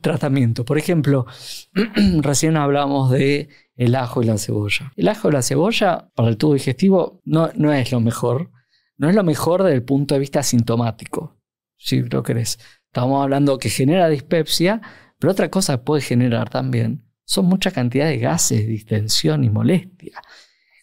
[0.00, 0.64] tratamiento.
[0.64, 1.26] Por ejemplo,
[2.20, 4.92] recién hablamos de el ajo y la cebolla.
[4.96, 8.50] El ajo y la cebolla para el tubo digestivo no, no es lo mejor.
[8.96, 11.38] No es lo mejor desde el punto de vista sintomático,
[11.76, 12.58] si lo querés.
[12.86, 14.80] Estamos hablando que genera dispepsia,
[15.18, 20.20] pero otra cosa que puede generar también son mucha cantidad de gases, distensión y molestia.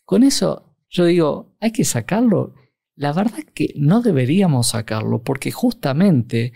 [0.06, 2.54] Con eso yo digo, hay que sacarlo.
[2.96, 6.54] La verdad que no deberíamos sacarlo porque justamente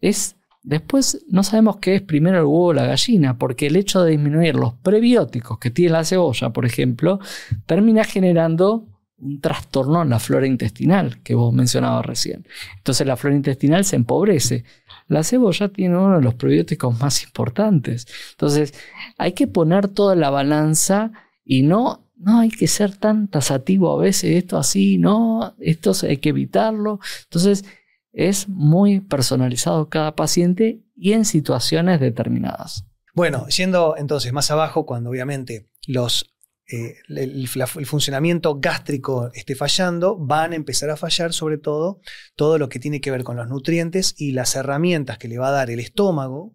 [0.00, 4.02] es, después no sabemos qué es primero el huevo o la gallina, porque el hecho
[4.02, 7.20] de disminuir los prebióticos que tiene la cebolla, por ejemplo,
[7.64, 12.46] termina generando un trastorno en la flora intestinal que vos mencionabas recién.
[12.76, 14.64] Entonces la flora intestinal se empobrece.
[15.08, 18.06] La cebolla tiene uno de los prebióticos más importantes.
[18.32, 18.74] Entonces
[19.16, 21.12] hay que poner toda la balanza
[21.44, 26.16] y no no hay que ser tan tasativo a veces, esto así, no, esto hay
[26.16, 26.98] que evitarlo.
[27.24, 27.64] Entonces,
[28.12, 32.86] es muy personalizado cada paciente y en situaciones determinadas.
[33.14, 36.34] Bueno, siendo entonces más abajo, cuando obviamente los,
[36.70, 42.00] eh, el, funcionamiento gástrico esté fallando, van a empezar a fallar sobre todo
[42.34, 45.48] todo lo que tiene que ver con los nutrientes y las herramientas que le va
[45.48, 46.54] a dar el estómago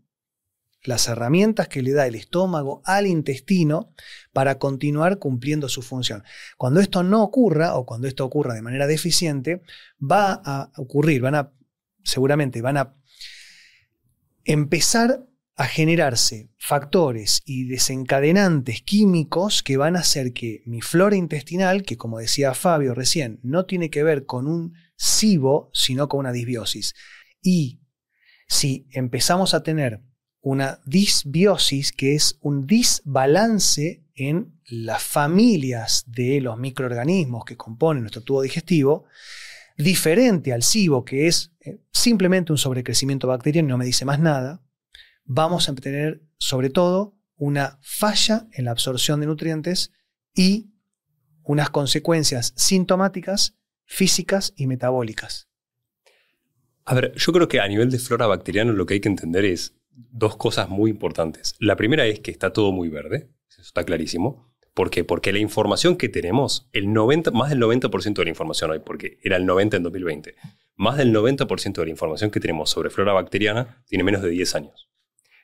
[0.83, 3.93] las herramientas que le da el estómago al intestino
[4.33, 6.23] para continuar cumpliendo su función.
[6.57, 9.61] Cuando esto no ocurra o cuando esto ocurra de manera deficiente,
[9.99, 11.53] va a ocurrir, van a,
[12.03, 12.95] seguramente van a
[14.43, 21.83] empezar a generarse factores y desencadenantes químicos que van a hacer que mi flora intestinal,
[21.83, 26.31] que como decía Fabio recién, no tiene que ver con un SIBO, sino con una
[26.31, 26.95] disbiosis.
[27.43, 27.81] Y
[28.47, 30.01] si empezamos a tener
[30.41, 38.23] una disbiosis, que es un disbalance en las familias de los microorganismos que componen nuestro
[38.23, 39.05] tubo digestivo,
[39.77, 44.19] diferente al SIBO, que es eh, simplemente un sobrecrecimiento bacteriano y no me dice más
[44.19, 44.63] nada,
[45.23, 49.91] vamos a tener sobre todo una falla en la absorción de nutrientes
[50.35, 50.71] y
[51.43, 55.49] unas consecuencias sintomáticas, físicas y metabólicas.
[56.85, 59.45] A ver, yo creo que a nivel de flora bacteriana lo que hay que entender
[59.45, 61.55] es dos cosas muy importantes.
[61.59, 64.51] La primera es que está todo muy verde, eso está clarísimo.
[64.73, 65.03] ¿Por qué?
[65.03, 69.19] Porque la información que tenemos, el 90, más del 90% de la información hoy, porque
[69.21, 70.35] era el 90 en 2020,
[70.75, 74.55] más del 90% de la información que tenemos sobre flora bacteriana tiene menos de 10
[74.55, 74.89] años.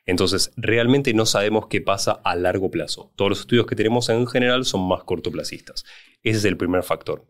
[0.06, 3.12] Entonces, realmente no sabemos qué pasa a largo plazo.
[3.14, 5.84] Todos los estudios que tenemos en general son más cortoplacistas.
[6.22, 7.26] Ese es el primer factor.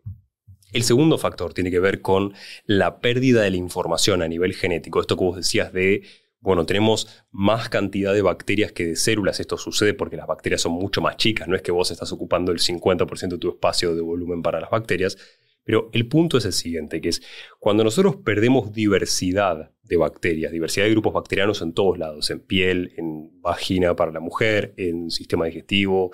[0.71, 2.33] El segundo factor tiene que ver con
[2.65, 5.01] la pérdida de la información a nivel genético.
[5.01, 6.03] Esto que vos decías de
[6.41, 9.39] bueno, tenemos más cantidad de bacterias que de células.
[9.39, 11.47] Esto sucede porque las bacterias son mucho más chicas.
[11.47, 14.69] No es que vos estás ocupando el 50% de tu espacio de volumen para las
[14.69, 15.17] bacterias.
[15.65, 17.21] Pero el punto es el siguiente, que es
[17.59, 22.93] cuando nosotros perdemos diversidad de bacterias, diversidad de grupos bacterianos en todos lados, en piel,
[22.97, 26.11] en vagina para la mujer, en sistema digestivo,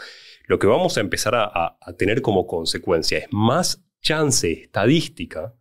[0.48, 5.54] lo que vamos a empezar a, a tener como consecuencia es más chance estadística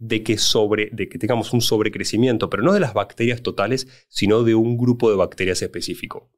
[0.00, 4.42] de que, sobre, de que tengamos un sobrecrecimiento, pero no de las bacterias totales, sino
[4.42, 6.30] de un grupo de bacterias específico.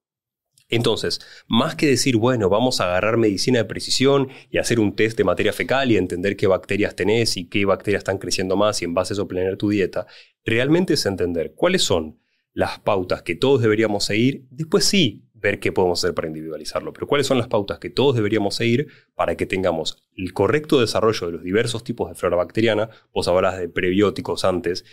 [0.69, 5.17] Entonces, más que decir, bueno, vamos a agarrar medicina de precisión y hacer un test
[5.19, 8.87] de materia fecal y entender qué bacterias tenés y qué bacterias están creciendo más y
[8.87, 10.07] en base a eso planear tu dieta,
[10.45, 12.19] realmente es entender cuáles son
[12.55, 14.47] las pautas que todos deberíamos seguir.
[14.51, 16.93] Después sí, ver qué podemos hacer para individualizarlo.
[16.93, 21.27] Pero cuáles son las pautas que todos deberíamos seguir para que tengamos el correcto desarrollo
[21.27, 22.89] de los diversos tipos de flora bacteriana.
[23.13, 24.85] Vos hablabas de prebióticos antes.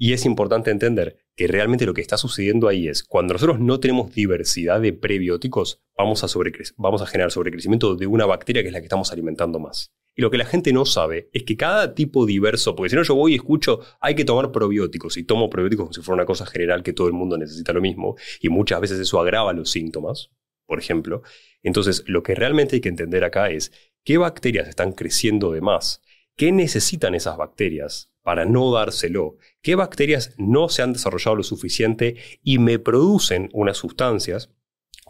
[0.00, 3.80] Y es importante entender que realmente lo que está sucediendo ahí es, cuando nosotros no
[3.80, 6.28] tenemos diversidad de prebióticos, vamos a,
[6.76, 9.92] vamos a generar sobrecrecimiento de una bacteria que es la que estamos alimentando más.
[10.14, 13.02] Y lo que la gente no sabe es que cada tipo diverso, porque si no
[13.02, 16.26] yo voy y escucho, hay que tomar probióticos y tomo probióticos como si fuera una
[16.26, 19.70] cosa general que todo el mundo necesita lo mismo, y muchas veces eso agrava los
[19.70, 20.30] síntomas,
[20.64, 21.22] por ejemplo.
[21.64, 23.72] Entonces, lo que realmente hay que entender acá es
[24.04, 26.02] qué bacterias están creciendo de más,
[26.38, 32.16] qué necesitan esas bacterias para no dárselo, qué bacterias no se han desarrollado lo suficiente
[32.44, 34.50] y me producen unas sustancias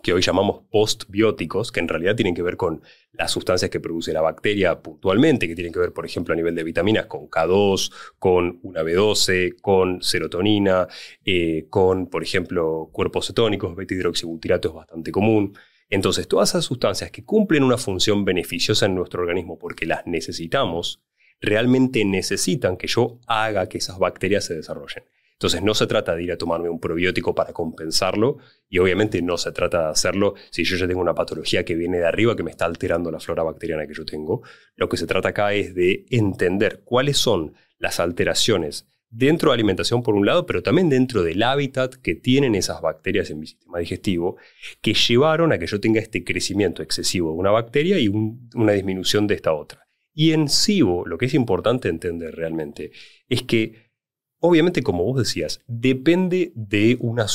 [0.02, 4.12] que hoy llamamos postbióticos, que en realidad tienen que ver con las sustancias que produce
[4.12, 7.92] la bacteria puntualmente, que tienen que ver, por ejemplo, a nivel de vitaminas con K2,
[8.18, 10.88] con una B12, con serotonina,
[11.24, 15.58] eh, con, por ejemplo, cuerpos cetónicos, beta-hidroxibutirato es bastante común.
[15.90, 21.02] Entonces, todas esas sustancias que cumplen una función beneficiosa en nuestro organismo porque las necesitamos,
[21.40, 25.04] realmente necesitan que yo haga que esas bacterias se desarrollen.
[25.38, 29.38] Entonces no se trata de ir a tomarme un probiótico para compensarlo y obviamente no
[29.38, 32.42] se trata de hacerlo si yo ya tengo una patología que viene de arriba que
[32.42, 34.42] me está alterando la flora bacteriana que yo tengo.
[34.74, 39.60] Lo que se trata acá es de entender cuáles son las alteraciones dentro de la
[39.60, 43.46] alimentación por un lado, pero también dentro del hábitat que tienen esas bacterias en mi
[43.46, 44.38] sistema digestivo,
[44.82, 49.28] que llevaron a que yo tenga este crecimiento excesivo de una bacteria y una disminución
[49.28, 49.87] de esta otra.
[50.18, 52.90] Y en SIBO, lo que es importante entender realmente
[53.28, 53.92] es que
[54.40, 57.26] obviamente, como vos decías, depende de una,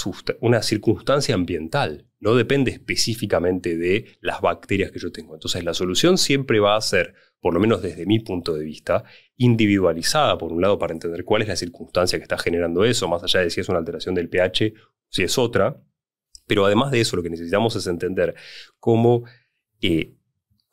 [0.41, 5.33] una, circunstancia ambiental, no depende específicamente de las bacterias que yo tengo.
[5.33, 9.05] Entonces, la solución siempre va a ser, por lo menos desde mi punto de vista,
[9.37, 13.23] individualizada, por un lado, para entender cuál es la circunstancia que está generando eso, más
[13.23, 14.73] allá de si es una alteración del pH,
[15.07, 15.81] si es otra.
[16.47, 18.35] Pero además de eso, lo que necesitamos es entender
[18.77, 19.23] cómo
[19.79, 20.17] eh,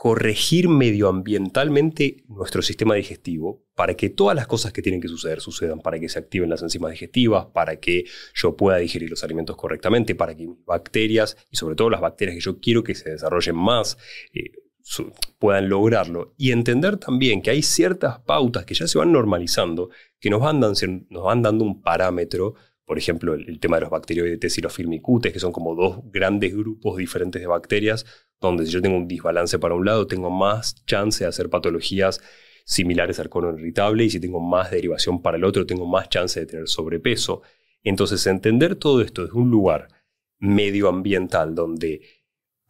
[0.01, 5.81] corregir medioambientalmente nuestro sistema digestivo para que todas las cosas que tienen que suceder sucedan,
[5.81, 10.15] para que se activen las enzimas digestivas, para que yo pueda digerir los alimentos correctamente,
[10.15, 13.57] para que mis bacterias, y sobre todo las bacterias que yo quiero que se desarrollen
[13.57, 13.99] más,
[14.33, 14.53] eh,
[15.39, 16.33] puedan lograrlo.
[16.39, 20.61] Y entender también que hay ciertas pautas que ya se van normalizando, que nos van,
[20.61, 22.55] nos van dando un parámetro
[22.91, 26.57] por ejemplo, el, tema de los bacterioides y los firmicutes, que son como dos grandes
[26.57, 28.05] grupos diferentes de bacterias,
[28.41, 32.21] donde si yo tengo un desbalance para un lado, tengo más chance de hacer patologías
[32.65, 36.41] similares al colon irritable, y si tengo más derivación para el otro, tengo más chance
[36.41, 37.43] de tener sobrepeso.
[37.85, 39.87] Entonces, entender todo esto desde un lugar
[40.41, 42.03] medioambiental donde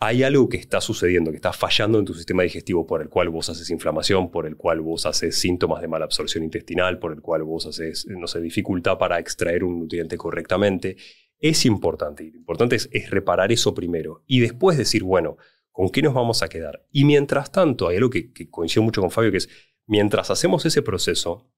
[0.03, 3.29] hay algo que está sucediendo, que está fallando en tu sistema digestivo, por el cual
[3.29, 7.21] vos haces inflamación, por el cual vos haces síntomas de mala absorción intestinal, por el
[7.21, 10.97] cual vos haces, no sé, dificultad para extraer un nutriente correctamente,
[11.39, 12.31] es importante.
[12.33, 14.25] Lo importante es, reparar eso primero.
[14.27, 15.37] Y después decir, bueno,
[15.71, 16.87] ¿con qué nos vamos a quedar?
[16.91, 19.51] Y mientras tanto, hay algo que, que coincido mucho con Fabio, que es,
[19.87, 21.53] mientras hacemos ese proceso,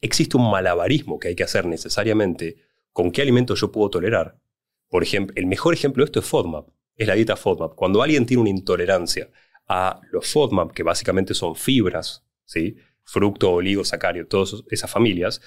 [0.00, 2.56] existe un malabarismo que hay que hacer necesariamente
[2.92, 4.40] con qué alimento yo puedo tolerar.
[4.88, 6.68] Por ejemplo, el mejor ejemplo de esto es FODMAP
[7.00, 7.74] es la dieta FODMAP.
[7.74, 9.30] Cuando alguien tiene una intolerancia
[9.66, 12.76] a los FODMAP, que básicamente son fibras, ¿sí?
[13.04, 15.40] fructo, oligo, sacario, todas esas familias,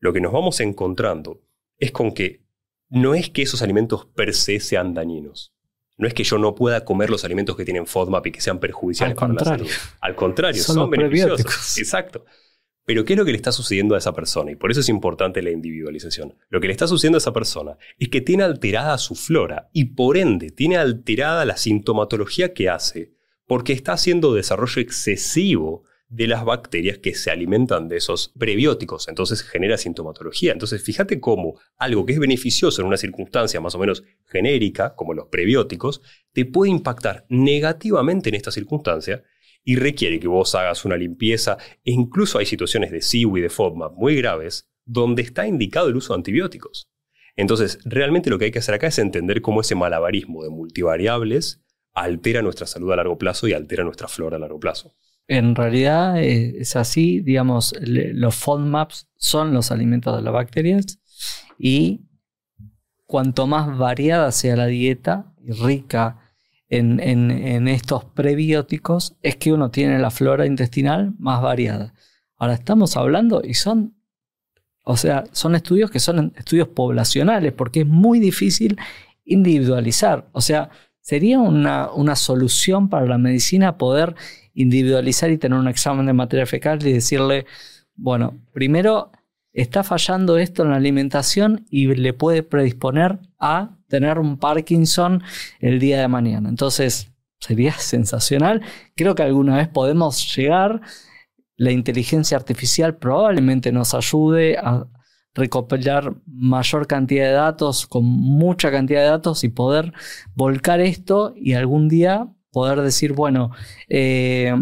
[0.00, 1.42] lo que nos vamos encontrando
[1.78, 2.44] es con que
[2.88, 5.54] no es que esos alimentos per se sean dañinos.
[5.96, 8.58] No es que yo no pueda comer los alimentos que tienen FODMAP y que sean
[8.58, 9.68] perjudiciales para la salud.
[10.00, 11.78] Al contrario, son, son beneficiosos.
[11.78, 12.24] Exacto.
[12.86, 14.52] Pero ¿qué es lo que le está sucediendo a esa persona?
[14.52, 16.34] Y por eso es importante la individualización.
[16.48, 19.86] Lo que le está sucediendo a esa persona es que tiene alterada su flora y
[19.96, 23.16] por ende tiene alterada la sintomatología que hace
[23.46, 29.42] porque está haciendo desarrollo excesivo de las bacterias que se alimentan de esos prebióticos, entonces
[29.42, 30.52] genera sintomatología.
[30.52, 35.14] Entonces fíjate cómo algo que es beneficioso en una circunstancia más o menos genérica, como
[35.14, 39.24] los prebióticos, te puede impactar negativamente en esta circunstancia
[39.68, 43.50] y requiere que vos hagas una limpieza e incluso hay situaciones de SIBO y de
[43.50, 46.88] FODMAP muy graves donde está indicado el uso de antibióticos.
[47.34, 51.64] Entonces, realmente lo que hay que hacer acá es entender cómo ese malabarismo de multivariables
[51.92, 54.94] altera nuestra salud a largo plazo y altera nuestra flora a largo plazo.
[55.26, 61.00] En realidad eh, es así, digamos, los FODMAPs son los alimentos de las bacterias
[61.58, 62.02] y
[63.04, 66.25] cuanto más variada sea la dieta y rica
[66.68, 71.94] en, estos prebióticos es que uno tiene la flora intestinal más variada.
[72.36, 73.94] Ahora estamos hablando y son,
[74.84, 78.78] o sea, son estudios que son estudios poblacionales porque es muy difícil
[79.24, 80.28] individualizar.
[80.32, 84.14] O sea, sería una, una solución para la medicina poder
[84.54, 87.46] individualizar y tener un examen de materia fecal y decirle,
[87.94, 89.12] bueno, primero
[89.52, 95.22] está fallando esto en la alimentación y le puede predisponer a tener un Parkinson
[95.60, 96.48] el día de mañana.
[96.48, 98.62] Entonces, sería sensacional.
[98.94, 100.80] Creo que alguna vez podemos llegar.
[101.58, 104.86] La inteligencia artificial probablemente nos ayude a
[105.34, 109.92] recopilar mayor cantidad de datos, con mucha cantidad de datos y poder
[110.34, 113.52] volcar esto y algún día poder decir, bueno,
[113.88, 114.54] eh,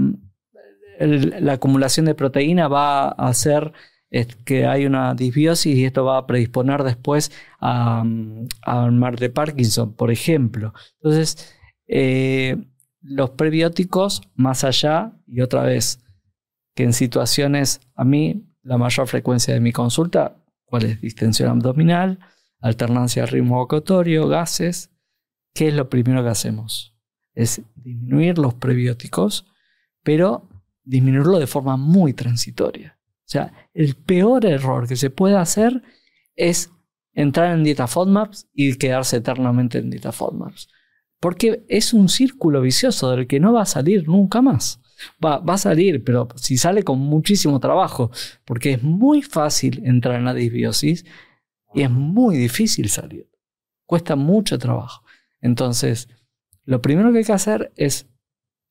[0.99, 3.73] la acumulación de proteína va a hacer
[4.15, 8.05] es que hay una disbiosis y esto va a predisponer después a,
[8.63, 10.73] a mar de Parkinson, por ejemplo.
[11.01, 11.53] Entonces,
[11.89, 12.57] eh,
[13.01, 15.99] los prebióticos, más allá, y otra vez,
[16.77, 21.01] que en situaciones, a mí, la mayor frecuencia de mi consulta, ¿cuál es?
[21.01, 22.21] Distensión abdominal,
[22.61, 24.93] alternancia ritmo vocatorio, gases,
[25.53, 26.97] ¿qué es lo primero que hacemos?
[27.35, 29.45] Es disminuir los prebióticos,
[30.05, 30.49] pero
[30.85, 32.94] disminuirlo de forma muy transitoria.
[33.25, 35.83] O sea, el peor error que se puede hacer
[36.37, 36.71] es
[37.15, 40.69] entrar en dieta FODMAPs y quedarse eternamente en dieta FODMAPs.
[41.21, 44.81] Porque es un círculo vicioso del que no va a salir nunca más.
[45.25, 48.11] Va, va, a salir, pero si sale con muchísimo trabajo,
[48.45, 51.05] porque es muy fácil entrar en la disbiosis
[51.73, 53.29] y es muy difícil salir.
[53.87, 55.03] Cuesta mucho trabajo.
[55.41, 56.09] Entonces,
[56.65, 58.09] lo primero que hay que hacer es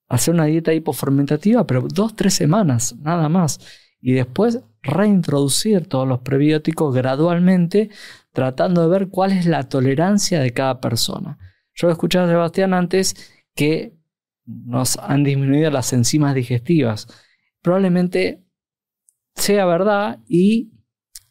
[0.08, 3.60] hacer una dieta hipofermentativa, pero dos, tres semanas, nada más.
[4.06, 7.90] Y después reintroducir todos los prebióticos gradualmente,
[8.34, 11.40] tratando de ver cuál es la tolerancia de cada persona.
[11.74, 13.16] Yo he escuchado a Sebastián antes
[13.56, 13.96] que
[14.46, 17.08] nos han disminuido las enzimas digestivas.
[17.62, 18.44] Probablemente
[19.36, 20.74] sea verdad y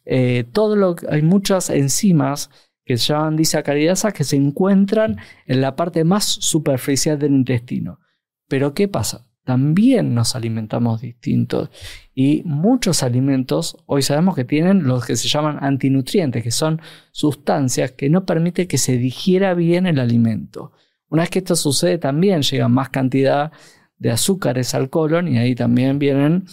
[0.05, 2.49] eh, todo lo, hay muchas enzimas
[2.85, 7.99] que se llaman disacaridasas que se encuentran en la parte más superficial del intestino.
[8.47, 9.27] Pero ¿qué pasa?
[9.43, 11.69] También nos alimentamos distintos
[12.15, 16.81] y muchos alimentos hoy sabemos que tienen los que se llaman antinutrientes, que son
[17.11, 20.71] sustancias que no permiten que se digiera bien el alimento.
[21.09, 23.51] Una vez que esto sucede también llega más cantidad
[23.97, 26.45] de azúcares al colon y ahí también vienen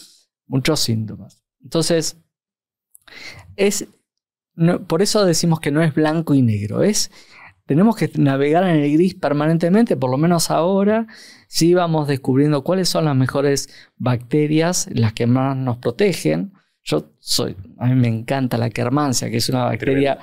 [0.46, 1.44] muchos síntomas.
[1.62, 2.16] Entonces,
[3.56, 3.86] es
[4.86, 7.10] por eso decimos que no es blanco y negro, es
[7.66, 11.06] tenemos que navegar en el gris permanentemente, por lo menos ahora,
[11.48, 16.52] si vamos descubriendo cuáles son las mejores bacterias, las que más nos protegen.
[16.82, 20.18] Yo soy, a mí me encanta la Kermansia, que es una bacteria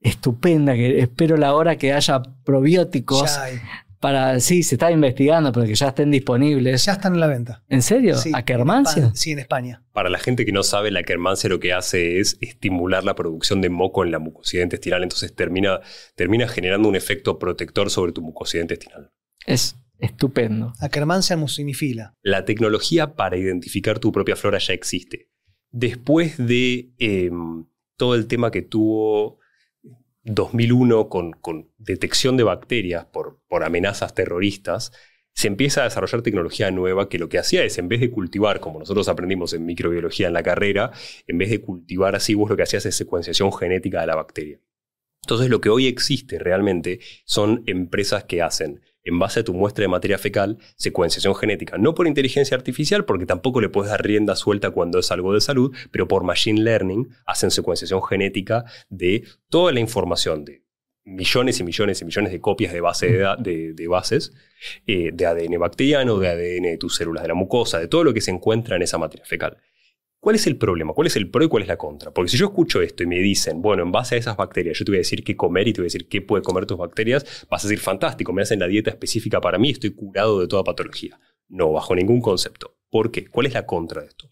[0.00, 3.38] estupenda, que espero la hora que haya probióticos
[4.06, 6.84] para, sí, se está investigando, pero que ya estén disponibles.
[6.84, 7.64] Ya están en la venta.
[7.68, 8.14] ¿En serio?
[8.34, 9.10] ¿A Kermansia?
[9.16, 9.82] Sí, en España.
[9.92, 13.60] Para la gente que no sabe, la Kermansia lo que hace es estimular la producción
[13.60, 15.80] de moco en la mucosidad intestinal, entonces termina,
[16.14, 19.10] termina generando un efecto protector sobre tu mucosidad intestinal.
[19.44, 20.72] Es estupendo.
[20.92, 22.14] Kermansia mucinifila.
[22.22, 25.32] La tecnología para identificar tu propia flora ya existe.
[25.72, 29.40] Después de em, todo el tema que tuvo
[30.26, 34.92] 2001 con, detección de bacterias por, por amenazas terroristas,
[35.32, 38.58] se empieza a desarrollar tecnología nueva que lo que hacía es, en vez de cultivar,
[38.58, 40.92] como nosotros aprendimos en microbiología en la carrera,
[41.26, 44.60] en vez de cultivar así, vos lo que hacías es secuenciación genética de la bacteria.
[45.22, 49.82] Entonces lo que hoy existe realmente son empresas que hacen en base a tu muestra
[49.82, 51.78] de materia fecal, secuenciación genética.
[51.78, 55.40] No por inteligencia artificial, porque tampoco le puedes dar rienda suelta cuando es algo de
[55.40, 60.66] salud, pero por machine learning hacen secuenciación genética de toda la información de
[61.04, 63.06] millones y millones y millones de copias de, base
[63.38, 64.32] de, bases
[64.88, 68.12] eh, de ADN bacteriano, de ADN de tus células de la mucosa, de todo lo
[68.12, 69.56] que se encuentra en esa materia fecal.
[70.26, 70.92] ¿Cuál es el problema?
[70.92, 72.10] ¿Cuál es el pro y cuál es la contra?
[72.10, 74.84] Porque si yo escucho esto y me dicen, bueno, en base a esas bacterias, yo
[74.84, 76.76] te voy a decir qué comer y te voy a decir qué puede comer tus
[76.76, 80.48] bacterias, vas a decir, fantástico, me hacen la dieta específica para mí, estoy curado de
[80.48, 81.20] toda patología.
[81.48, 82.76] No, bajo ningún concepto.
[82.90, 83.28] ¿Por qué?
[83.28, 84.28] ¿Cuál es la contra de esto?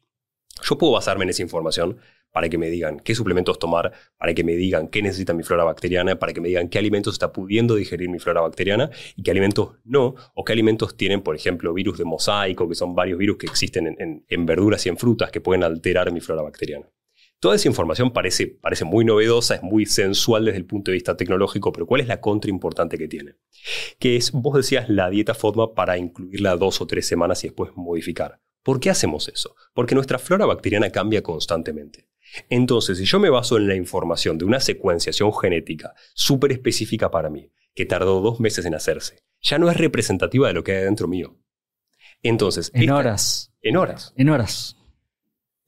[0.69, 1.99] Yo puedo basarme en esa información,
[2.35, 5.63] para que me digan qué suplementos tomar, para que me digan qué necesita mi flora
[5.63, 9.31] bacteriana, para que me digan qué alimentos está pudiendo digerir mi flora bacteriana y qué
[9.31, 13.37] alimentos no, o qué alimentos tienen, por ejemplo, virus de mosaico, que son varios virus
[13.37, 13.97] que existen
[14.29, 16.91] en, verduras y en frutas que pueden alterar mi flora bacteriana.
[17.39, 21.17] Toda esa información parece, parece muy novedosa, es muy sensual desde el punto de vista
[21.17, 23.37] tecnológico, pero ¿cuál es la contra importante que tiene?
[24.01, 27.71] Que es, vos decías, la dieta FODMAP para incluirla dos o tres semanas y después
[27.77, 28.41] modificar.
[28.65, 29.55] ¿Por qué hacemos eso?
[29.75, 32.09] Porque nuestra flora bacteriana cambia constantemente.
[32.49, 37.31] Entonces, si yo me baso en la información de una secuenciación genética súper específica para
[37.31, 40.85] mí, que tardó dos meses en hacerse, ya no es representativa de lo que hay
[40.85, 41.37] dentro mío.
[42.23, 43.53] Entonces, en horas.
[43.61, 44.15] En horas.
[44.17, 44.77] En horas.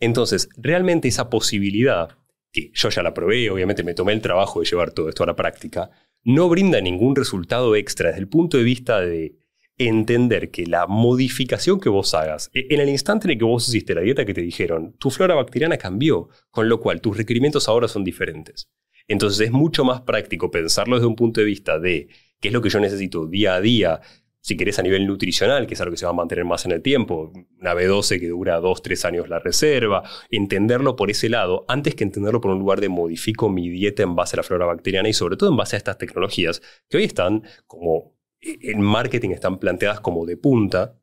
[0.01, 2.17] Entonces, realmente esa posibilidad,
[2.51, 5.27] que yo ya la probé, obviamente me tomé el trabajo de llevar todo esto a
[5.27, 5.91] la práctica,
[6.25, 9.37] no brinda ningún resultado extra desde el punto de vista de
[9.79, 13.69] entender que la modificación que vos hagas, e, en el instante en el que vos
[13.69, 17.69] hiciste la dieta que te dijeron, tu flora bacteriana cambió, con lo cual tus requerimientos
[17.69, 18.69] ahora son diferentes.
[19.09, 22.09] Entonces es mucho más práctico pensarlo desde un punto de vista de
[22.41, 24.01] qué es lo que yo necesito día a día,
[24.41, 26.71] si querés a nivel nutricional, que es algo que se va a mantener más en
[26.71, 31.65] el tiempo, una B12 que dura 2, 3 años la reserva, entenderlo por ese lado,
[31.67, 34.65] antes que entenderlo por un lugar de modifico mi dieta en base a la flora
[34.67, 39.31] bacteriana y sobre todo en base a estas tecnologías que hoy están como en marketing
[39.31, 40.99] están planteadas como de punta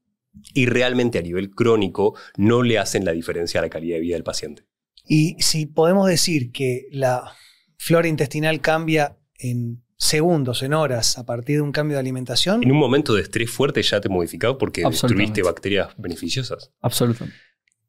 [0.53, 4.15] y realmente a nivel crónico no le hacen la diferencia a la calidad de vida
[4.15, 4.65] del paciente.
[5.05, 7.35] Y si podemos decir que la
[7.77, 12.63] flora intestinal cambia en segundos, en horas, a partir de un cambio de alimentación.
[12.63, 16.71] En un momento de estrés fuerte ya te modificado porque destruiste bacterias beneficiosas.
[16.81, 17.39] Absolutamente.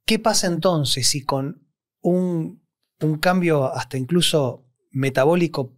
[0.05, 1.67] ¿Qué pasa entonces si con
[2.01, 2.63] un,
[3.01, 5.77] un cambio hasta incluso metabólico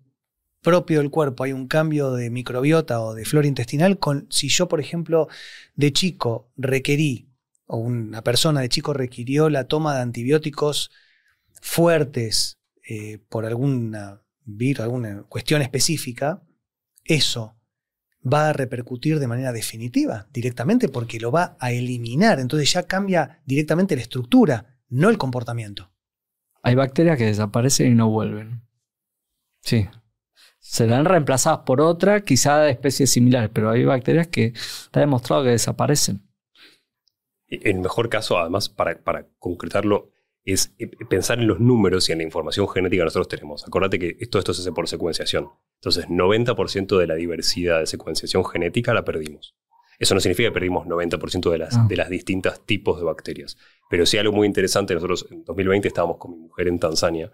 [0.66, 4.66] propio del cuerpo hay un cambio de microbiota o de flora intestinal, con, si yo,
[4.66, 5.28] por ejemplo,
[5.76, 7.30] de chico requerí,
[7.66, 10.90] o una persona de chico requirió la toma de antibióticos
[11.62, 16.42] fuertes eh, por alguna virus, alguna cuestión específica,
[17.04, 17.56] eso
[18.20, 22.40] va a repercutir de manera definitiva directamente porque lo va a eliminar.
[22.40, 25.92] Entonces ya cambia directamente la estructura, no el comportamiento.
[26.60, 28.62] Hay bacterias que desaparecen y no vuelven.
[29.60, 29.86] Sí.
[30.68, 35.50] Serán reemplazadas por otra, quizá de especies similares, pero hay bacterias que está demostrado que
[35.50, 36.22] desaparecen.
[37.46, 40.10] En mejor caso, además, para, para concretarlo,
[40.44, 43.66] es eh, pensar en los números y en la información genética que nosotros tenemos.
[43.66, 45.50] Acordate que todo esto se hace por secuenciación.
[45.76, 49.56] Entonces, 90% de la diversidad de secuenciación genética la perdimos.
[49.98, 51.86] Eso no significa que perdimos 90% de las, ah.
[51.88, 53.56] de las distintas tipos de bacterias.
[53.88, 57.30] Pero sí algo muy interesante, nosotros en 2020 estábamos con mi mujer en Tanzania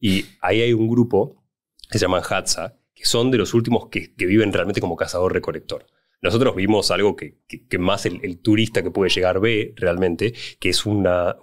[0.00, 1.45] y ahí hay un grupo
[1.90, 5.86] que se llama Hadza, que son de los últimos que, viven realmente como cazador-recolector.
[6.22, 7.38] Nosotros vimos algo que,
[7.78, 11.36] más el, turista que puede llegar ve realmente, que es una,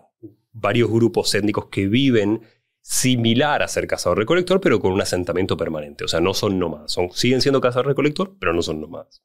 [0.51, 2.41] varios grupos étnicos que viven
[2.81, 6.03] similar a ser cazador-recolector, pero con un asentamiento permanente.
[6.03, 6.91] O sea, no son nómadas.
[6.91, 9.23] Son, siguen siendo cazador-recolector, pero no son nómadas.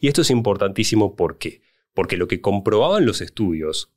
[0.00, 1.62] Y esto es importantísimo ¿por qué?
[1.94, 3.92] Porque lo que comprobaban los estudios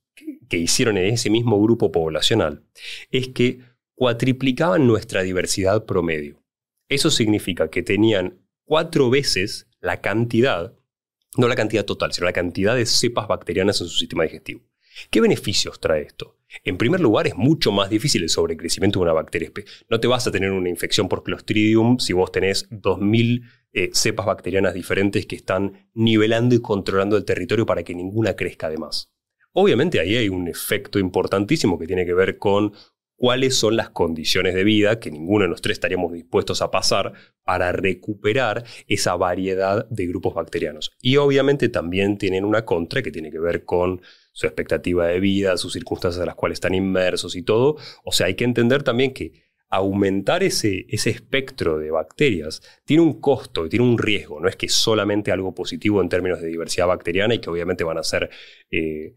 [0.47, 2.63] que, hicieron en ese mismo grupo poblacional
[3.11, 3.61] es que
[3.95, 6.38] cuatriplicaban nuestra diversidad promedio.
[6.89, 10.73] Eso significa que tenían cuatro veces la cantidad,
[11.37, 14.61] no la cantidad total, sino la cantidad de cepas bacterianas en su sistema digestivo.
[15.09, 16.39] ¿Qué beneficios trae esto?
[16.63, 19.51] En primer lugar, es mucho más difícil el sobrecrecimiento de una bacteria.
[19.87, 24.25] No te vas a tener una infección por Clostridium si vos tenés 2000 eh, cepas
[24.25, 29.11] bacterianas diferentes que están nivelando y controlando el territorio para que ninguna crezca de más.
[29.53, 32.73] Obviamente ahí hay un efecto importantísimo que tiene que ver con
[33.19, 37.11] cuáles son las condiciones de vida que ninguno de los tres estaríamos dispuestos a pasar
[37.43, 40.91] para recuperar esa variedad de grupos bacterianos.
[41.01, 44.01] Y obviamente también tienen una contra que tiene que ver con
[44.31, 47.75] su expectativa de vida, sus circunstancias en las cuales están inmersos y todo.
[48.05, 53.19] O sea, hay que entender también que aumentar ese, ese espectro de bacterias tiene un
[53.19, 54.39] costo y tiene un riesgo.
[54.39, 57.97] No es que solamente algo positivo en términos de diversidad bacteriana y que obviamente van
[57.97, 58.29] a ser
[58.71, 59.13] eh,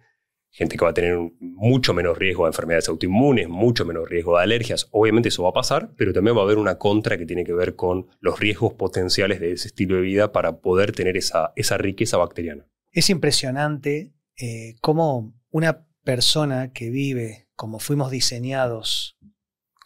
[0.53, 4.44] gente que va a tener mucho menos riesgo de enfermedades autoinmunes, mucho menos riesgo de
[4.44, 4.86] alergias.
[4.90, 7.55] Obviamente eso va a pasar, pero también va a haber una contra que tiene que
[7.55, 11.78] ver con los riesgos potenciales de ese estilo de vida para poder tener esa, esa
[11.78, 12.66] riqueza bacteriana.
[12.90, 19.16] Es impresionante eh, cómo una persona que vive como fuimos diseñados,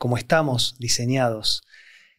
[0.01, 1.63] como estamos diseñados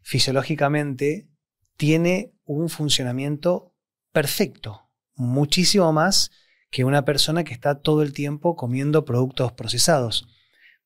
[0.01, 1.27] fisiológicamente,
[1.75, 3.75] tiene un funcionamiento
[4.13, 6.31] perfecto, muchísimo más
[6.70, 10.28] que una persona que está todo el tiempo comiendo productos procesados.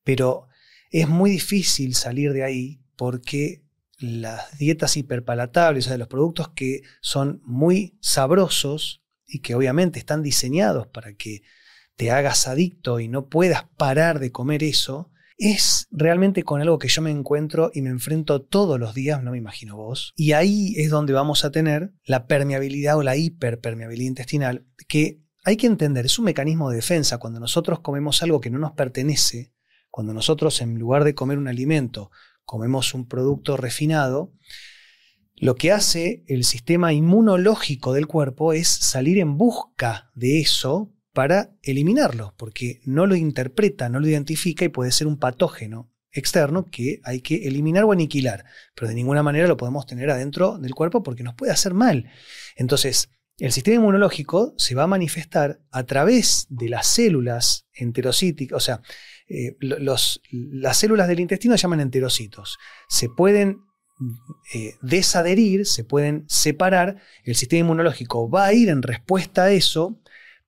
[0.04, 0.48] Pero
[0.90, 3.64] es muy difícil salir de ahí porque
[4.00, 9.02] las dietas hiperpalatables, o sea, los productos que son muy sabrosos,
[9.32, 11.42] y que obviamente están diseñados para que
[11.96, 16.90] te hagas adicto y no puedas parar de comer eso, es realmente con algo que
[16.90, 20.14] yo me encuentro y me enfrento todos los días, no me imagino vos.
[20.16, 25.58] Y ahí es donde vamos a tener la permeabilidad o la hiperpermeabilidad intestinal, que hay
[25.58, 27.18] que entender, es un mecanismo de defensa.
[27.18, 29.54] Cuando nosotros comemos algo que no nos pertenece,
[29.90, 32.12] cuando nosotros en lugar de comer un alimento,
[32.46, 34.34] comemos un producto refinado,
[35.36, 41.52] lo que hace el sistema inmunológico del cuerpo es salir en busca de eso para
[41.64, 47.00] eliminarlo, porque no lo interpreta, no lo identifica y puede ser un patógeno externo que
[47.04, 51.04] hay que eliminar o aniquilar, pero de ninguna manera lo podemos tener adentro del cuerpo
[51.04, 52.10] porque nos puede hacer mal.
[52.56, 53.10] Entonces,
[53.42, 58.82] el sistema inmunológico se va a manifestar a través de las células enterocíticas, o sea,
[59.28, 62.60] eh, las células del intestino se llaman enterocitos.
[62.88, 63.62] Se pueden
[64.54, 70.00] eh, desadherir, se pueden separar, el sistema inmunológico va a ir en respuesta a eso,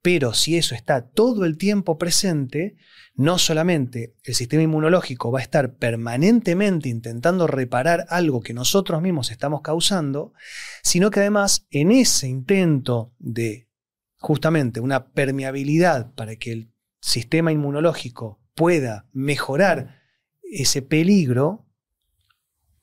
[0.04, 2.76] pero si eso está todo el tiempo presente,
[3.16, 9.32] no solamente el sistema inmunológico va a estar permanentemente intentando reparar algo que nosotros mismos
[9.32, 10.34] estamos causando,
[10.84, 13.70] sino que además en ese intento de
[14.18, 20.02] justamente una permeabilidad para que el sistema inmunológico pueda mejorar
[20.42, 21.66] ese peligro,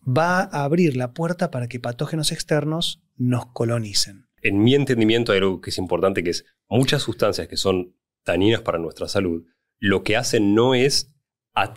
[0.03, 4.27] va a abrir la puerta para que patógenos externos nos colonicen.
[4.43, 7.95] En mi entendimiento hay algo que es importante, que es muchas sustancias que son
[8.25, 9.45] dañinas para nuestra salud,
[9.79, 11.15] lo que hacen no es,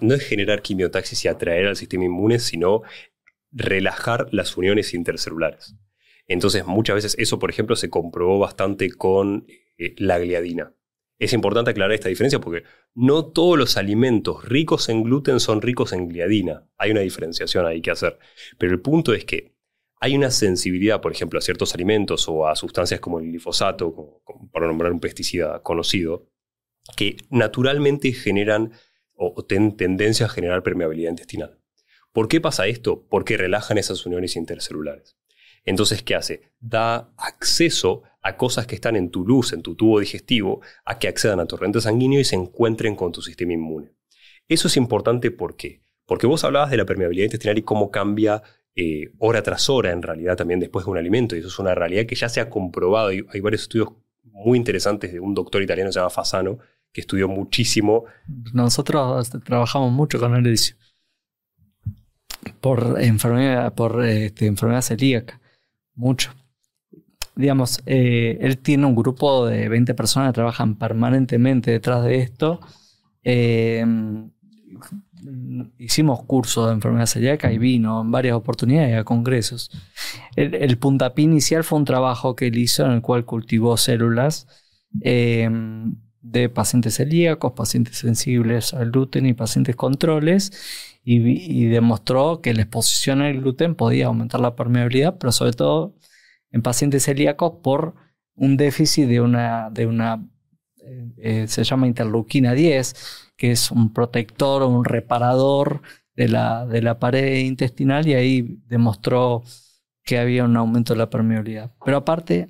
[0.01, 2.83] no es generar quimiotaxis y atraer al sistema inmune, sino
[3.51, 5.75] relajar las uniones intercelulares.
[6.27, 9.45] Entonces, muchas veces eso, por ejemplo, se comprobó bastante con
[9.77, 10.73] eh, la gliadina.
[11.19, 12.63] Es importante aclarar esta diferencia porque
[12.93, 16.67] no todos los alimentos ricos en gluten son ricos en gliadina.
[16.77, 18.19] Hay una diferenciación ahí que hacer.
[18.57, 19.53] Pero el punto es que
[20.03, 24.67] hay una sensibilidad, por ejemplo, a ciertos alimentos o a sustancias como el glifosato, para
[24.67, 26.27] nombrar un pesticida conocido,
[26.97, 28.73] que naturalmente generan
[29.13, 31.57] o tienen tendencia a generar permeabilidad intestinal.
[32.11, 33.07] ¿Por qué pasa esto?
[33.07, 35.17] Porque relajan esas uniones intercelulares.
[35.63, 36.51] Entonces, ¿qué hace?
[36.59, 41.07] Da acceso a cosas que están en tu luz, en tu tubo digestivo, a que
[41.07, 43.93] accedan a torrente sanguíneo y se encuentren con tu sistema inmune.
[44.49, 45.81] Eso es importante ¿por qué?
[46.05, 48.43] Porque vos hablabas de la permeabilidad intestinal y cómo cambia
[48.75, 51.35] eh, hora tras hora, en realidad, también después de un alimento.
[51.35, 53.09] Y eso es una realidad que ya se ha comprobado.
[53.09, 53.89] Hay, varios estudios
[54.23, 56.57] muy interesantes de un doctor italiano que se llama Fasano,
[56.91, 58.05] que estudió muchísimo.
[58.53, 60.55] Nosotros trabajamos mucho con él
[62.59, 65.39] por enfermedad, por este, enfermedad celíaca,
[65.95, 66.33] mucho.
[67.35, 72.59] Digamos, eh, él tiene un grupo de 20 personas que trabajan permanentemente detrás de esto.
[73.23, 73.85] Eh,
[75.77, 79.71] hicimos cursos de enfermedad celíaca y vino en varias oportunidades a congresos.
[80.35, 84.47] El, el, puntapié inicial fue un trabajo que él hizo en el cual cultivó células
[85.01, 85.49] eh,
[86.21, 90.51] de pacientes celíacos, pacientes sensibles al gluten y pacientes controles
[91.03, 95.95] y, demostró que la exposición al gluten podía aumentar la permeabilidad, pero sobre todo
[96.51, 97.95] en pacientes celíacos por
[98.35, 100.25] un déficit de una, de una
[101.17, 105.81] eh, se llama interleuquina 10, que es un protector o un reparador
[106.15, 109.43] de la, de la pared intestinal y ahí demostró
[110.03, 111.73] que había un aumento de la permeabilidad.
[111.83, 112.49] Pero aparte,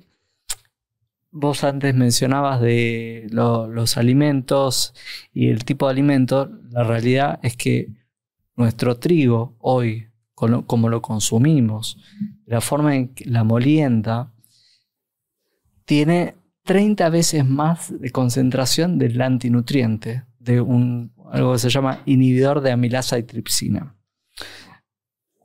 [1.30, 4.94] vos antes mencionabas de los alimentos
[5.32, 7.88] y el tipo de alimentos, la realidad es que
[8.56, 11.98] nuestro trigo hoy, como lo consumimos,
[12.46, 14.32] la forma en que la molienda,
[15.84, 22.60] tiene 30 veces más de concentración del antinutriente, de un, algo que se llama inhibidor
[22.62, 23.94] de amilasa y tripsina.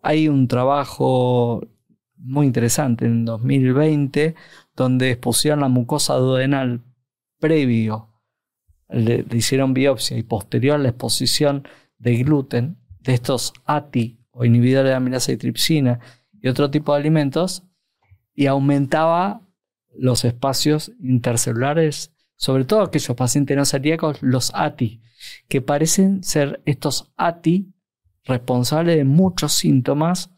[0.02, 1.62] Hay un trabajo
[2.16, 4.36] muy interesante en 2020
[4.76, 6.82] donde expusieron la mucosa duodenal
[7.40, 8.10] previo,
[8.90, 11.68] le, hicieron biopsia y posterior a la exposición
[11.98, 16.00] de gluten, de estos ATI o inhibidores de amilasa y tripsina
[16.42, 17.64] y otro tipo de alimentos,
[18.34, 19.42] y aumentaba
[19.98, 25.02] los espacios intercelulares, sobre todo aquellos pacientes no celíacos, los ATI,
[25.48, 27.74] que parecen ser estos ATI
[28.24, 30.30] responsables de muchos síntomas,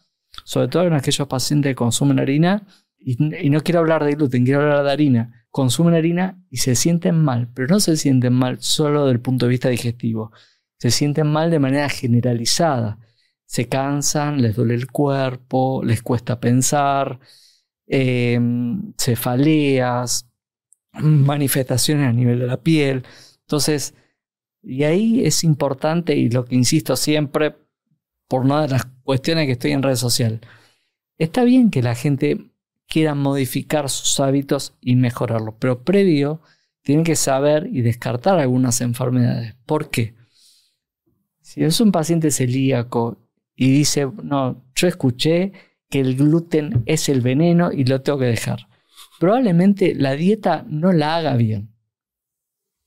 [0.44, 2.66] sobre todo en aquellos pacientes que consumen harina
[2.98, 3.16] y,
[3.50, 7.50] no quiero hablar de gluten, quiero hablar de harina, consumen harina y se sienten mal,
[7.54, 10.32] pero no se sienten mal solo desde el punto de vista digestivo,
[10.78, 12.98] se sienten mal de manera generalizada.
[13.46, 17.20] Se cansan, les duele el cuerpo, les cuesta pensar,
[17.88, 20.28] em, cefaleas,
[20.94, 23.04] manifestaciones a nivel de la piel.
[23.42, 23.94] Entonces,
[24.62, 27.56] y ahí es importante, y lo que insisto siempre,
[28.28, 30.40] por una de las cuestiones que estoy en redes sociales,
[31.18, 32.52] está bien que la gente
[32.88, 35.56] quieran modificar sus hábitos y mejorarlos.
[35.60, 36.42] Pero previo,
[36.84, 39.56] tienen que saber y descartar algunas enfermedades.
[39.66, 40.16] ¿Por qué?
[41.42, 43.18] Si es un paciente celíaco
[43.56, 45.54] y dice, no, yo escuché
[45.92, 48.68] que el gluten es el veneno y lo tengo que dejar.
[49.20, 51.76] Probablemente la dieta no la haga bien.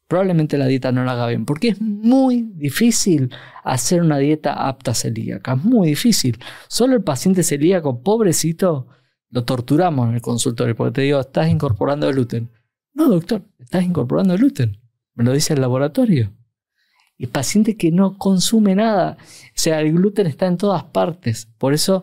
[0.09, 3.31] Probablemente la dieta no la haga bien, porque es muy difícil
[3.63, 5.53] hacer una dieta apta celíaca.
[5.53, 6.39] Es muy difícil.
[6.67, 8.89] Solo el paciente celíaco, pobrecito,
[9.31, 12.51] lo torturamos en el consultorio porque te digo, estás incorporando gluten.
[12.95, 14.79] No, doctor, estás incorporando gluten.
[15.15, 16.33] Me lo dice el laboratorio.
[17.19, 19.19] Y paciente que no consume nada.
[19.21, 21.49] O sea, el gluten está en todas partes.
[21.59, 22.03] Por eso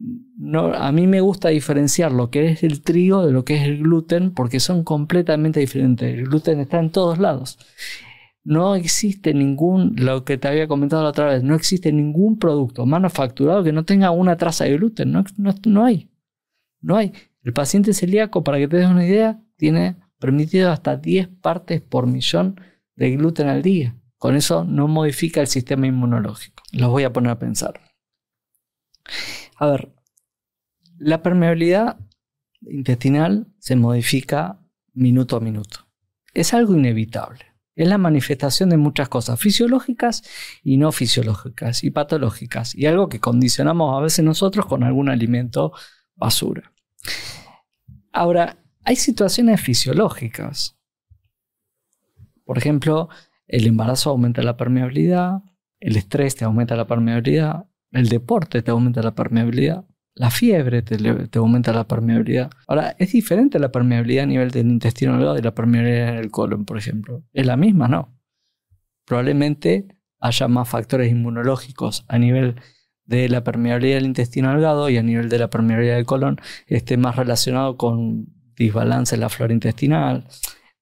[0.00, 3.62] no, a mí me gusta diferenciar lo que es el trigo de lo que es
[3.64, 6.12] el gluten porque son completamente diferentes.
[6.12, 7.58] El gluten está en todos lados.
[8.42, 12.86] No existe ningún, lo que te había comentado la otra vez, no existe ningún producto
[12.86, 15.12] manufacturado que no tenga una traza de gluten.
[15.12, 16.10] No, no, no hay.
[16.80, 17.12] No hay.
[17.42, 22.06] El paciente celíaco, para que te des una idea, tiene permitido hasta 10 partes por
[22.06, 22.58] millón
[22.96, 23.96] de gluten al día.
[24.16, 26.62] Con eso no modifica el sistema inmunológico.
[26.72, 27.80] Los voy a poner a pensar.
[29.60, 29.92] A ver,
[30.96, 31.98] la permeabilidad
[32.62, 34.58] intestinal se modifica
[34.94, 35.86] minuto a minuto.
[36.32, 37.44] Es algo inevitable.
[37.74, 40.22] Es la manifestación de muchas cosas fisiológicas
[40.62, 42.74] y no fisiológicas y patológicas.
[42.74, 45.72] Y algo que condicionamos a veces nosotros con algún alimento
[46.14, 46.72] basura.
[48.12, 50.78] Ahora, hay situaciones fisiológicas.
[52.46, 53.10] Por ejemplo,
[53.46, 55.42] el embarazo aumenta la permeabilidad,
[55.80, 59.84] el estrés te aumenta la permeabilidad, el deporte te aumenta la permeabilidad,
[60.14, 62.50] la fiebre te, aumenta la permeabilidad.
[62.66, 66.30] Ahora, es diferente la permeabilidad a nivel del intestino delgado y la permeabilidad en el
[66.30, 67.22] colon, por ejemplo.
[67.32, 67.88] ¿Es la misma?
[67.88, 68.16] No.
[69.06, 69.88] Probablemente
[70.18, 72.56] haya más factores inmunológicos a nivel
[73.06, 76.96] de la permeabilidad del intestino delgado y a nivel de la permeabilidad del colon esté
[76.96, 78.26] más relacionado con
[78.56, 80.26] desbalance en la flora intestinal.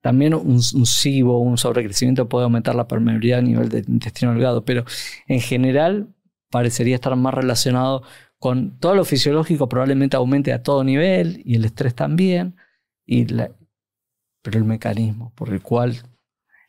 [0.01, 4.65] También un, un SIBO, un sobrecrecimiento puede aumentar la permeabilidad a nivel del intestino delgado,
[4.65, 4.85] pero
[5.27, 6.09] en general
[6.51, 8.03] parecería estar más relacionado
[8.39, 12.57] con todo lo fisiológico, probablemente aumente a todo nivel y el estrés también,
[13.05, 15.97] y pero el mecanismo por el cual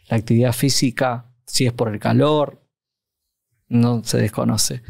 [0.10, 2.66] la actividad física, si es por el calor,
[3.68, 4.82] no se desconoce.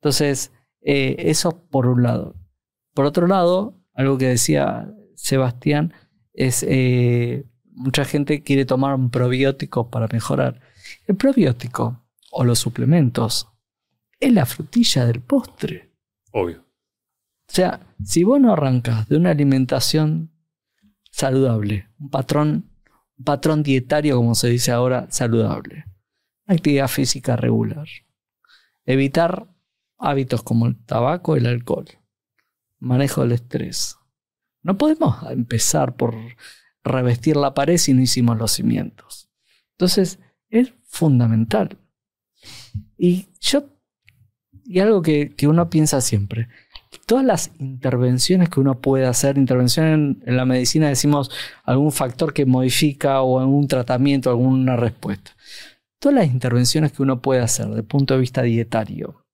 [0.00, 2.34] Entonces, eh, eso por un lado.
[2.92, 5.94] Por otro lado, algo que decía Sebastián
[6.32, 10.60] es eh, mucha gente quiere tomar un probiótico para mejorar.
[11.06, 13.48] El probiótico o los suplementos
[14.20, 15.92] es la frutilla del postre.
[16.32, 16.60] Obvio.
[16.60, 20.32] O sea, si vos no arrancas de una alimentación
[21.10, 22.70] saludable, un patrón,
[23.18, 25.84] un patrón dietario, como se dice ahora, saludable,
[26.46, 27.86] actividad física regular,
[28.84, 29.48] evitar
[29.98, 31.86] hábitos como el tabaco y el alcohol,
[32.78, 33.96] manejo del estrés.
[34.62, 36.16] No podemos empezar por
[36.82, 39.30] revestir la pared si no hicimos los cimientos.
[39.72, 41.78] Entonces, es fundamental.
[42.96, 43.73] Y yo,
[44.64, 46.48] y algo que, uno piensa siempre,
[47.06, 51.30] todas las intervenciones que uno puede hacer, intervención en, en, la medicina decimos
[51.64, 55.32] algún factor que modifica o algún tratamiento, alguna respuesta.
[55.98, 59.24] Todas las intervenciones que uno puede hacer desde el punto de vista dietario.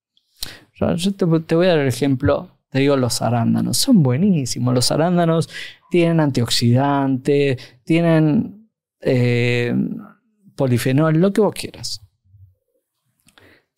[0.96, 4.72] Yo te, te voy a dar el ejemplo te digo, los arándanos son buenísimos.
[4.72, 5.50] Los arándanos
[5.90, 8.70] tienen antioxidantes, tienen
[9.00, 9.74] eh,
[10.54, 12.00] polifenol, lo que vos quieras.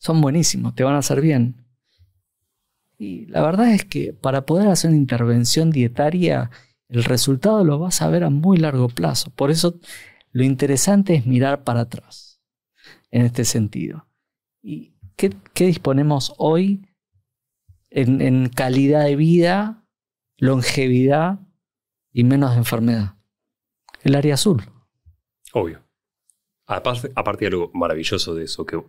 [0.02, 1.64] Son buenísimos, te van a hacer bien.
[2.98, 6.50] Y la verdad es que para poder hacer una intervención dietaria,
[6.88, 9.30] el resultado lo vas a ver a muy largo plazo.
[9.30, 9.78] Por eso
[10.32, 12.40] lo interesante es mirar para atrás
[13.12, 14.08] en este sentido.
[14.60, 16.84] ¿Y qué, qué disponemos hoy
[17.90, 19.86] en, calidad de vida,
[20.36, 21.38] longevidad
[22.10, 23.18] y menos enfermedad.
[24.02, 24.64] El área azul.
[25.52, 25.80] Obvio.
[26.66, 28.82] Aparte, aparte de algo maravilloso de eso, que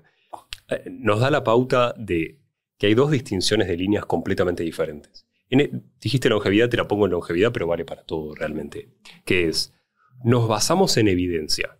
[0.90, 2.40] nos da la pauta de
[2.78, 5.26] que hay dos distinciones de líneas completamente diferentes.
[5.50, 5.72] E,
[6.02, 8.90] dijiste longevidad, te la pongo en longevidad, pero vale para todo realmente.
[9.26, 9.74] Que es,
[10.24, 11.78] nos basamos en evidencia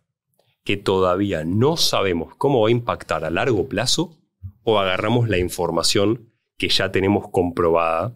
[0.64, 4.18] que todavía no sabemos cómo va a impactar a largo plazo
[4.64, 8.16] o agarramos la información que ya tenemos comprobada,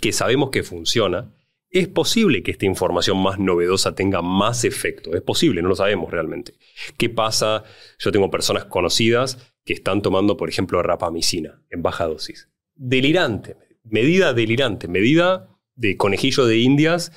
[0.00, 1.32] que sabemos que funciona,
[1.70, 5.14] es posible que esta información más novedosa tenga más efecto.
[5.14, 6.54] Es posible, no lo sabemos realmente.
[6.98, 7.64] ¿Qué pasa?
[7.98, 12.48] Yo tengo personas conocidas que están tomando, por ejemplo, rapamicina en baja dosis.
[12.74, 17.12] Delirante, medida delirante, medida de conejillo de indias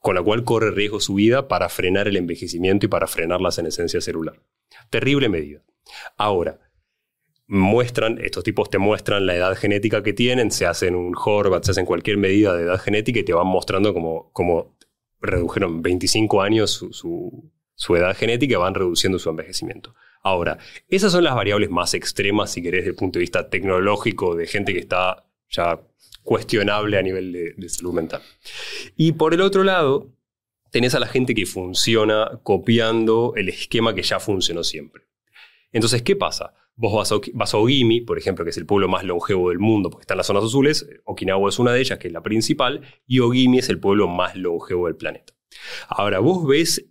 [0.00, 3.50] con la cual corre riesgo su vida para frenar el envejecimiento y para frenar la
[3.50, 4.40] senescencia celular.
[4.90, 5.64] Terrible medida.
[6.16, 6.60] Ahora,
[7.46, 11.72] muestran, estos tipos te muestran la edad genética que tienen, se hacen un Horvat, se
[11.72, 14.76] hacen cualquier medida de edad genética y te van mostrando como,
[15.20, 19.94] redujeron 25 años su, su, edad genética y van reduciendo su envejecimiento.
[20.26, 20.58] Ahora,
[20.88, 24.48] esas son las variables más extremas, si querés, desde el punto de vista tecnológico, de
[24.48, 25.80] gente que está ya
[26.24, 28.22] cuestionable a nivel de, salud mental.
[28.96, 30.08] Y por el otro lado,
[30.72, 35.04] tenés a la gente que funciona copiando el esquema que ya funcionó siempre.
[35.70, 36.54] Entonces, ¿qué pasa?
[36.74, 40.02] Vos vas a, Ogimi, por ejemplo, que es el pueblo más longevo del mundo, porque
[40.02, 40.88] está en las zonas azules.
[41.04, 44.34] Okinawa es una de ellas, que es la principal, y Ogimi es el pueblo más
[44.34, 45.34] longevo del planeta.
[45.88, 46.84] Ahora, vos ves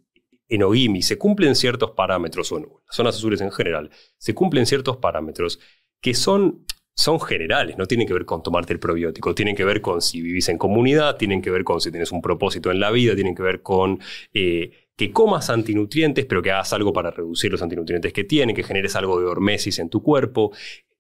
[0.48, 4.98] en Ogimi, se cumplen ciertos parámetros, o en zonas azules en general, se cumplen ciertos
[4.98, 5.60] parámetros
[6.02, 6.66] que son,
[6.96, 10.22] son generales, no tienen que ver con tomarte el probiótico, tienen que ver con si
[10.22, 13.36] vivís en comunidad, tienen que ver con si tienes un propósito en la vida, tienen
[13.36, 14.00] que ver con...
[14.34, 18.64] Eh, que comas antinutrientes, pero que hagas algo para reducir los antinutrientes que tiene, que
[18.64, 20.54] generes algo de hormesis en tu cuerpo.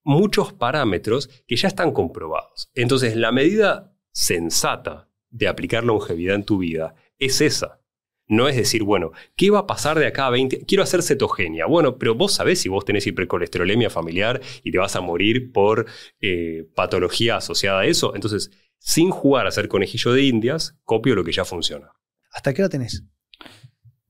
[0.03, 2.69] Muchos parámetros que ya están comprobados.
[2.75, 7.81] Entonces, la medida sensata de aplicar longevidad en tu vida es esa.
[8.27, 10.65] No es decir, bueno, ¿qué va a pasar de acá a 20?
[10.65, 11.67] Quiero hacer cetogenia.
[11.67, 15.85] Bueno, pero vos sabés si vos tenés hipercolesterolemia familiar y te vas a morir por
[16.21, 18.15] eh, patología asociada a eso.
[18.15, 21.91] Entonces, sin jugar a ser conejillo de indias, copio lo que ya funciona.
[22.31, 23.03] ¿Hasta qué hora tenés?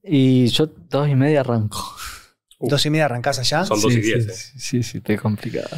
[0.02, 1.96] Y yo dos y media arranco.
[2.60, 3.66] ¿Dos y media arrancás allá?
[3.66, 4.54] Son dos y diez.
[4.58, 5.78] Sí, sí, sí, te complicado.